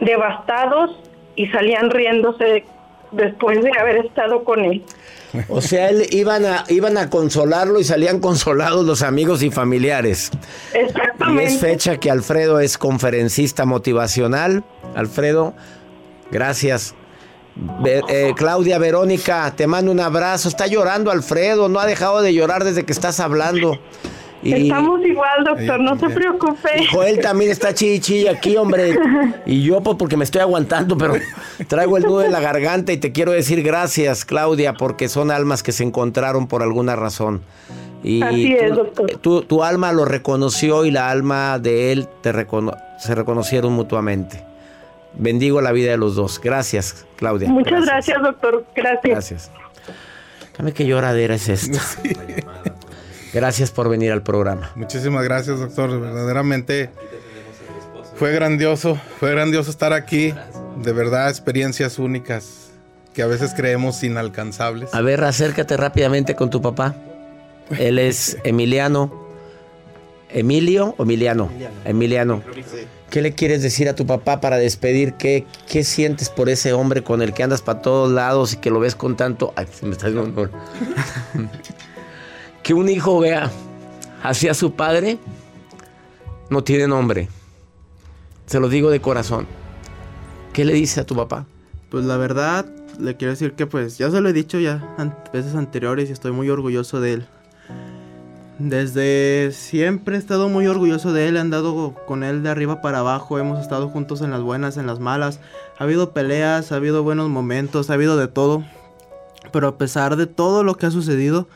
devastados 0.00 1.00
y 1.34 1.46
salían 1.46 1.88
riéndose 1.88 2.66
después 3.12 3.62
de 3.62 3.70
haber 3.78 4.04
estado 4.06 4.44
con 4.44 4.60
él. 4.60 4.82
O 5.48 5.62
sea, 5.62 5.88
él 5.88 6.06
iban 6.10 6.44
a, 6.44 6.64
iban 6.68 6.98
a 6.98 7.08
consolarlo 7.08 7.80
y 7.80 7.84
salían 7.84 8.20
consolados 8.20 8.84
los 8.84 9.02
amigos 9.02 9.42
y 9.42 9.50
familiares. 9.50 10.30
Y 10.74 11.38
es 11.38 11.58
fecha 11.58 11.98
que 11.98 12.10
Alfredo 12.10 12.60
es 12.60 12.76
conferencista 12.76 13.64
motivacional. 13.64 14.62
Alfredo, 14.94 15.54
gracias. 16.30 16.94
Eh, 17.84 18.32
Claudia 18.36 18.78
Verónica, 18.78 19.52
te 19.56 19.66
mando 19.66 19.90
un 19.90 20.00
abrazo. 20.00 20.48
Está 20.48 20.66
llorando 20.66 21.10
Alfredo, 21.10 21.68
no 21.68 21.80
ha 21.80 21.86
dejado 21.86 22.20
de 22.20 22.34
llorar 22.34 22.64
desde 22.64 22.84
que 22.84 22.92
estás 22.92 23.20
hablando. 23.20 23.78
Y 24.44 24.52
Estamos 24.64 25.00
igual, 25.04 25.44
doctor, 25.44 25.80
no 25.80 25.96
se 25.98 26.10
preocupe. 26.10 26.86
Joel 26.90 27.20
también 27.20 27.50
está 27.52 27.72
chichi 27.72 28.26
aquí, 28.26 28.56
hombre. 28.56 28.98
Y 29.46 29.62
yo, 29.62 29.80
pues, 29.82 29.96
porque 29.96 30.16
me 30.16 30.24
estoy 30.24 30.40
aguantando, 30.40 30.98
pero 30.98 31.14
traigo 31.68 31.96
el 31.96 32.02
nudo 32.02 32.24
en 32.24 32.32
la 32.32 32.40
garganta 32.40 32.92
y 32.92 32.96
te 32.96 33.12
quiero 33.12 33.30
decir 33.32 33.62
gracias, 33.62 34.24
Claudia, 34.24 34.74
porque 34.74 35.08
son 35.08 35.30
almas 35.30 35.62
que 35.62 35.70
se 35.70 35.84
encontraron 35.84 36.48
por 36.48 36.62
alguna 36.62 36.96
razón. 36.96 37.42
Y 38.02 38.20
Así 38.22 38.52
es, 38.52 38.70
tu- 38.70 38.74
doctor. 38.74 39.10
Tu, 39.20 39.42
tu 39.42 39.62
alma 39.62 39.92
lo 39.92 40.04
reconoció 40.04 40.84
y 40.84 40.90
la 40.90 41.08
alma 41.08 41.60
de 41.60 41.92
él 41.92 42.08
te 42.20 42.32
recono- 42.32 42.76
se 42.98 43.14
reconocieron 43.14 43.72
mutuamente. 43.72 44.42
Bendigo 45.14 45.60
la 45.60 45.70
vida 45.70 45.92
de 45.92 45.98
los 45.98 46.16
dos. 46.16 46.40
Gracias, 46.40 47.06
Claudia. 47.14 47.48
Muchas 47.48 47.84
gracias, 47.84 48.20
doctor. 48.20 48.64
Gracias. 48.74 49.04
Gracias. 49.12 49.50
Dame 50.58 50.72
qué 50.72 50.84
lloradera 50.84 51.36
es 51.36 51.48
esta. 51.48 51.80
Gracias 53.32 53.70
por 53.70 53.88
venir 53.88 54.12
al 54.12 54.22
programa. 54.22 54.72
Muchísimas 54.74 55.24
gracias, 55.24 55.58
doctor. 55.58 56.00
Verdaderamente 56.00 56.90
fue 58.16 58.32
grandioso, 58.32 58.98
fue 59.18 59.30
grandioso 59.30 59.70
estar 59.70 59.92
aquí. 59.92 60.34
De 60.82 60.92
verdad, 60.92 61.28
experiencias 61.28 61.98
únicas 61.98 62.70
que 63.14 63.22
a 63.22 63.26
veces 63.26 63.52
creemos 63.54 64.02
inalcanzables. 64.02 64.94
A 64.94 65.00
ver, 65.00 65.22
acércate 65.24 65.76
rápidamente 65.76 66.34
con 66.34 66.50
tu 66.50 66.60
papá. 66.60 66.94
Él 67.78 67.98
es 67.98 68.38
Emiliano. 68.44 69.22
¿Emilio 70.30 70.94
o 70.96 71.02
Emiliano? 71.02 71.50
Emiliano. 71.84 72.42
¿Qué 73.10 73.20
le 73.20 73.32
quieres 73.34 73.62
decir 73.62 73.88
a 73.90 73.94
tu 73.94 74.06
papá 74.06 74.40
para 74.40 74.56
despedir? 74.56 75.14
¿Qué, 75.14 75.46
qué 75.68 75.84
sientes 75.84 76.30
por 76.30 76.48
ese 76.48 76.72
hombre 76.72 77.02
con 77.02 77.20
el 77.20 77.34
que 77.34 77.42
andas 77.42 77.60
para 77.60 77.82
todos 77.82 78.10
lados 78.10 78.54
y 78.54 78.56
que 78.56 78.70
lo 78.70 78.80
ves 78.80 78.94
con 78.94 79.16
tanto... 79.16 79.52
Ay, 79.56 79.66
se 79.70 79.84
me 79.84 79.92
está 79.92 80.10
dando 80.10 80.42
un. 80.42 80.50
que 82.62 82.74
un 82.74 82.88
hijo 82.88 83.18
vea 83.20 83.50
hacia 84.22 84.54
su 84.54 84.72
padre 84.72 85.18
no 86.50 86.62
tiene 86.62 86.86
nombre. 86.86 87.28
Se 88.46 88.60
lo 88.60 88.68
digo 88.68 88.90
de 88.90 89.00
corazón. 89.00 89.46
¿Qué 90.52 90.64
le 90.64 90.74
dices 90.74 90.98
a 90.98 91.04
tu 91.06 91.16
papá? 91.16 91.46
Pues 91.90 92.04
la 92.04 92.16
verdad, 92.16 92.66
le 92.98 93.16
quiero 93.16 93.32
decir 93.32 93.52
que 93.54 93.66
pues 93.66 93.98
ya 93.98 94.10
se 94.10 94.20
lo 94.20 94.28
he 94.28 94.32
dicho 94.32 94.58
ya 94.58 94.94
an- 94.98 95.16
veces 95.32 95.54
anteriores 95.54 96.08
y 96.10 96.12
estoy 96.12 96.32
muy 96.32 96.50
orgulloso 96.50 97.00
de 97.00 97.14
él. 97.14 97.26
Desde 98.58 99.50
siempre 99.52 100.14
he 100.16 100.18
estado 100.18 100.48
muy 100.48 100.66
orgulloso 100.66 101.12
de 101.12 101.26
él, 101.26 101.36
he 101.36 101.40
andado 101.40 101.94
con 102.06 102.22
él 102.22 102.42
de 102.42 102.50
arriba 102.50 102.80
para 102.80 102.98
abajo, 102.98 103.38
hemos 103.38 103.60
estado 103.60 103.88
juntos 103.88 104.20
en 104.20 104.30
las 104.30 104.42
buenas, 104.42 104.76
en 104.76 104.86
las 104.86 105.00
malas. 105.00 105.40
Ha 105.78 105.84
habido 105.84 106.12
peleas, 106.12 106.70
ha 106.70 106.76
habido 106.76 107.02
buenos 107.02 107.28
momentos, 107.28 107.90
ha 107.90 107.94
habido 107.94 108.16
de 108.16 108.28
todo. 108.28 108.62
Pero 109.52 109.68
a 109.68 109.78
pesar 109.78 110.16
de 110.16 110.26
todo 110.26 110.62
lo 110.62 110.76
que 110.76 110.86
ha 110.86 110.90
sucedido, 110.90 111.48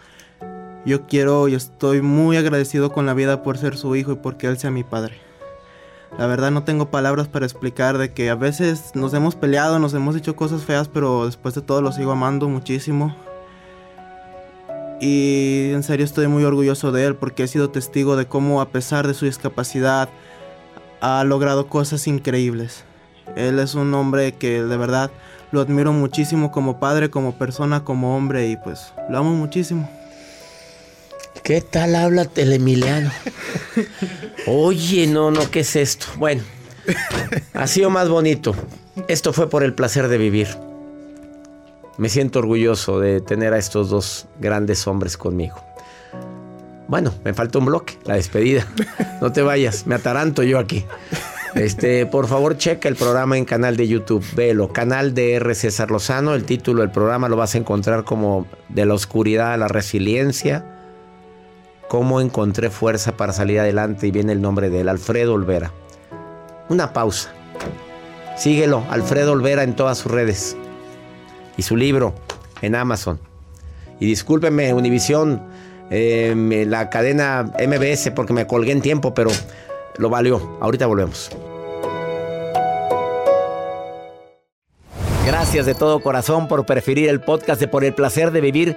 yo 0.87 1.07
quiero 1.07 1.49
y 1.49 1.55
estoy 1.55 2.01
muy 2.01 2.37
agradecido 2.37 2.92
con 2.92 3.07
la 3.07 3.14
vida 3.14 3.42
por 3.42 3.59
ser 3.59 3.77
su 3.77 3.96
hijo 3.96 4.12
y 4.12 4.16
porque 4.16 4.46
él 4.46 4.57
sea 4.57 4.70
mi 4.70 4.85
padre. 4.85 5.18
La 6.16 6.27
verdad 6.27 6.53
no 6.53 6.62
tengo 6.62 6.90
palabras 6.90 7.27
para 7.27 7.44
explicar 7.44 7.99
de 7.99 8.12
que 8.12 8.31
a 8.31 8.37
veces 8.37 8.92
nos 8.94 9.12
hemos 9.12 9.35
peleado, 9.35 9.81
nos 9.81 9.92
hemos 9.92 10.16
hecho 10.16 10.37
cosas 10.37 10.62
feas, 10.62 10.88
pero 10.88 11.27
después 11.27 11.55
de 11.55 11.61
todo 11.61 11.83
lo 11.83 11.90
sigo 11.92 12.12
amando 12.12 12.49
muchísimo. 12.49 13.14
Y 15.01 15.72
en 15.72 15.83
serio 15.83 16.05
estoy 16.05 16.29
muy 16.29 16.44
orgulloso 16.44 16.92
de 16.92 17.05
él 17.05 17.16
porque 17.16 17.42
he 17.42 17.49
sido 17.49 17.68
testigo 17.68 18.16
de 18.16 18.27
cómo 18.27 18.61
a 18.61 18.68
pesar 18.68 19.09
de 19.09 19.14
su 19.14 19.27
discapacidad 19.27 20.09
ha 21.01 21.25
logrado 21.25 21.66
cosas 21.66 22.07
increíbles. 22.07 22.85
Él 23.35 23.59
es 23.59 23.75
un 23.75 23.92
hombre 23.92 24.33
que 24.33 24.62
de 24.62 24.77
verdad 24.77 25.11
lo 25.51 25.61
admiro 25.61 25.92
muchísimo 25.92 26.53
como 26.53 26.79
padre, 26.79 27.11
como 27.11 27.37
persona, 27.37 27.85
como 27.85 28.16
hombre 28.16 28.49
y 28.49 28.57
pues 28.57 28.94
lo 29.11 29.18
amo 29.18 29.33
muchísimo. 29.33 29.88
¿Qué 31.47 31.61
tal 31.61 31.94
habla 31.94 32.29
el 32.35 32.53
Emiliano? 32.53 33.09
Oye, 34.49 35.07
no, 35.07 35.31
no, 35.31 35.49
¿qué 35.49 35.61
es 35.61 35.77
esto? 35.77 36.07
Bueno, 36.17 36.42
ha 37.55 37.69
sido 37.69 37.88
más 37.88 38.09
bonito. 38.09 38.53
Esto 39.07 39.33
fue 39.33 39.49
por 39.49 39.63
el 39.63 39.73
placer 39.73 40.09
de 40.09 40.19
vivir. 40.19 40.49
Me 41.99 42.09
siento 42.09 42.40
orgulloso 42.40 42.99
de 42.99 43.21
tener 43.21 43.55
a 43.55 43.59
estos 43.59 43.90
dos 43.90 44.27
grandes 44.40 44.88
hombres 44.88 45.17
conmigo. 45.17 45.55
Bueno, 46.88 47.15
me 47.25 47.33
falta 47.33 47.61
un 47.61 47.67
bloque, 47.67 47.97
la 48.07 48.15
despedida. 48.15 48.67
No 49.23 49.31
te 49.31 49.42
vayas, 49.42 49.87
me 49.87 49.94
ataranto 49.94 50.42
yo 50.42 50.59
aquí. 50.59 50.85
Este, 51.55 52.07
por 52.07 52.27
favor, 52.27 52.59
checa 52.59 52.88
el 52.88 52.97
programa 52.97 53.38
en 53.38 53.44
canal 53.44 53.77
de 53.77 53.87
YouTube. 53.87 54.25
Velo, 54.35 54.73
canal 54.73 55.15
de 55.15 55.35
R. 55.35 55.55
César 55.55 55.92
Lozano. 55.92 56.35
El 56.35 56.44
título 56.44 56.81
del 56.83 56.90
programa 56.90 57.29
lo 57.29 57.37
vas 57.37 57.55
a 57.55 57.59
encontrar 57.59 58.03
como 58.03 58.49
De 58.69 58.85
la 58.85 58.94
oscuridad 58.94 59.53
a 59.53 59.57
la 59.57 59.69
resiliencia. 59.69 60.75
Cómo 61.88 62.20
encontré 62.20 62.70
fuerza 62.70 63.16
para 63.16 63.32
salir 63.32 63.60
adelante 63.60 64.06
y 64.06 64.10
viene 64.10 64.32
el 64.32 64.42
nombre 64.42 64.70
de 64.70 64.80
él, 64.80 64.88
Alfredo 64.88 65.34
Olvera. 65.34 65.70
Una 66.68 66.92
pausa. 66.92 67.30
Síguelo, 68.37 68.84
Alfredo 68.90 69.32
Olvera 69.32 69.62
en 69.62 69.76
todas 69.76 69.98
sus 69.98 70.10
redes. 70.10 70.56
y 71.58 71.62
su 71.62 71.74
libro 71.74 72.12
en 72.60 72.74
Amazon. 72.74 73.18
Y 73.98 74.04
discúlpeme, 74.04 74.74
Univisión, 74.74 75.40
eh, 75.90 76.64
la 76.68 76.90
cadena 76.90 77.50
MBS, 77.58 78.10
porque 78.10 78.34
me 78.34 78.46
colgué 78.46 78.72
en 78.72 78.82
tiempo, 78.82 79.14
pero 79.14 79.30
lo 79.96 80.10
valió. 80.10 80.58
Ahorita 80.60 80.87
volvemos. 80.87 81.30
Gracias 85.24 85.64
de 85.64 85.74
todo 85.74 86.00
corazón 86.00 86.46
por 86.46 86.66
preferir 86.66 87.08
el 87.08 87.20
podcast 87.20 87.60
de 87.60 87.68
Por 87.68 87.84
el 87.84 87.94
placer 87.94 88.30
de 88.32 88.40
vivir 88.40 88.76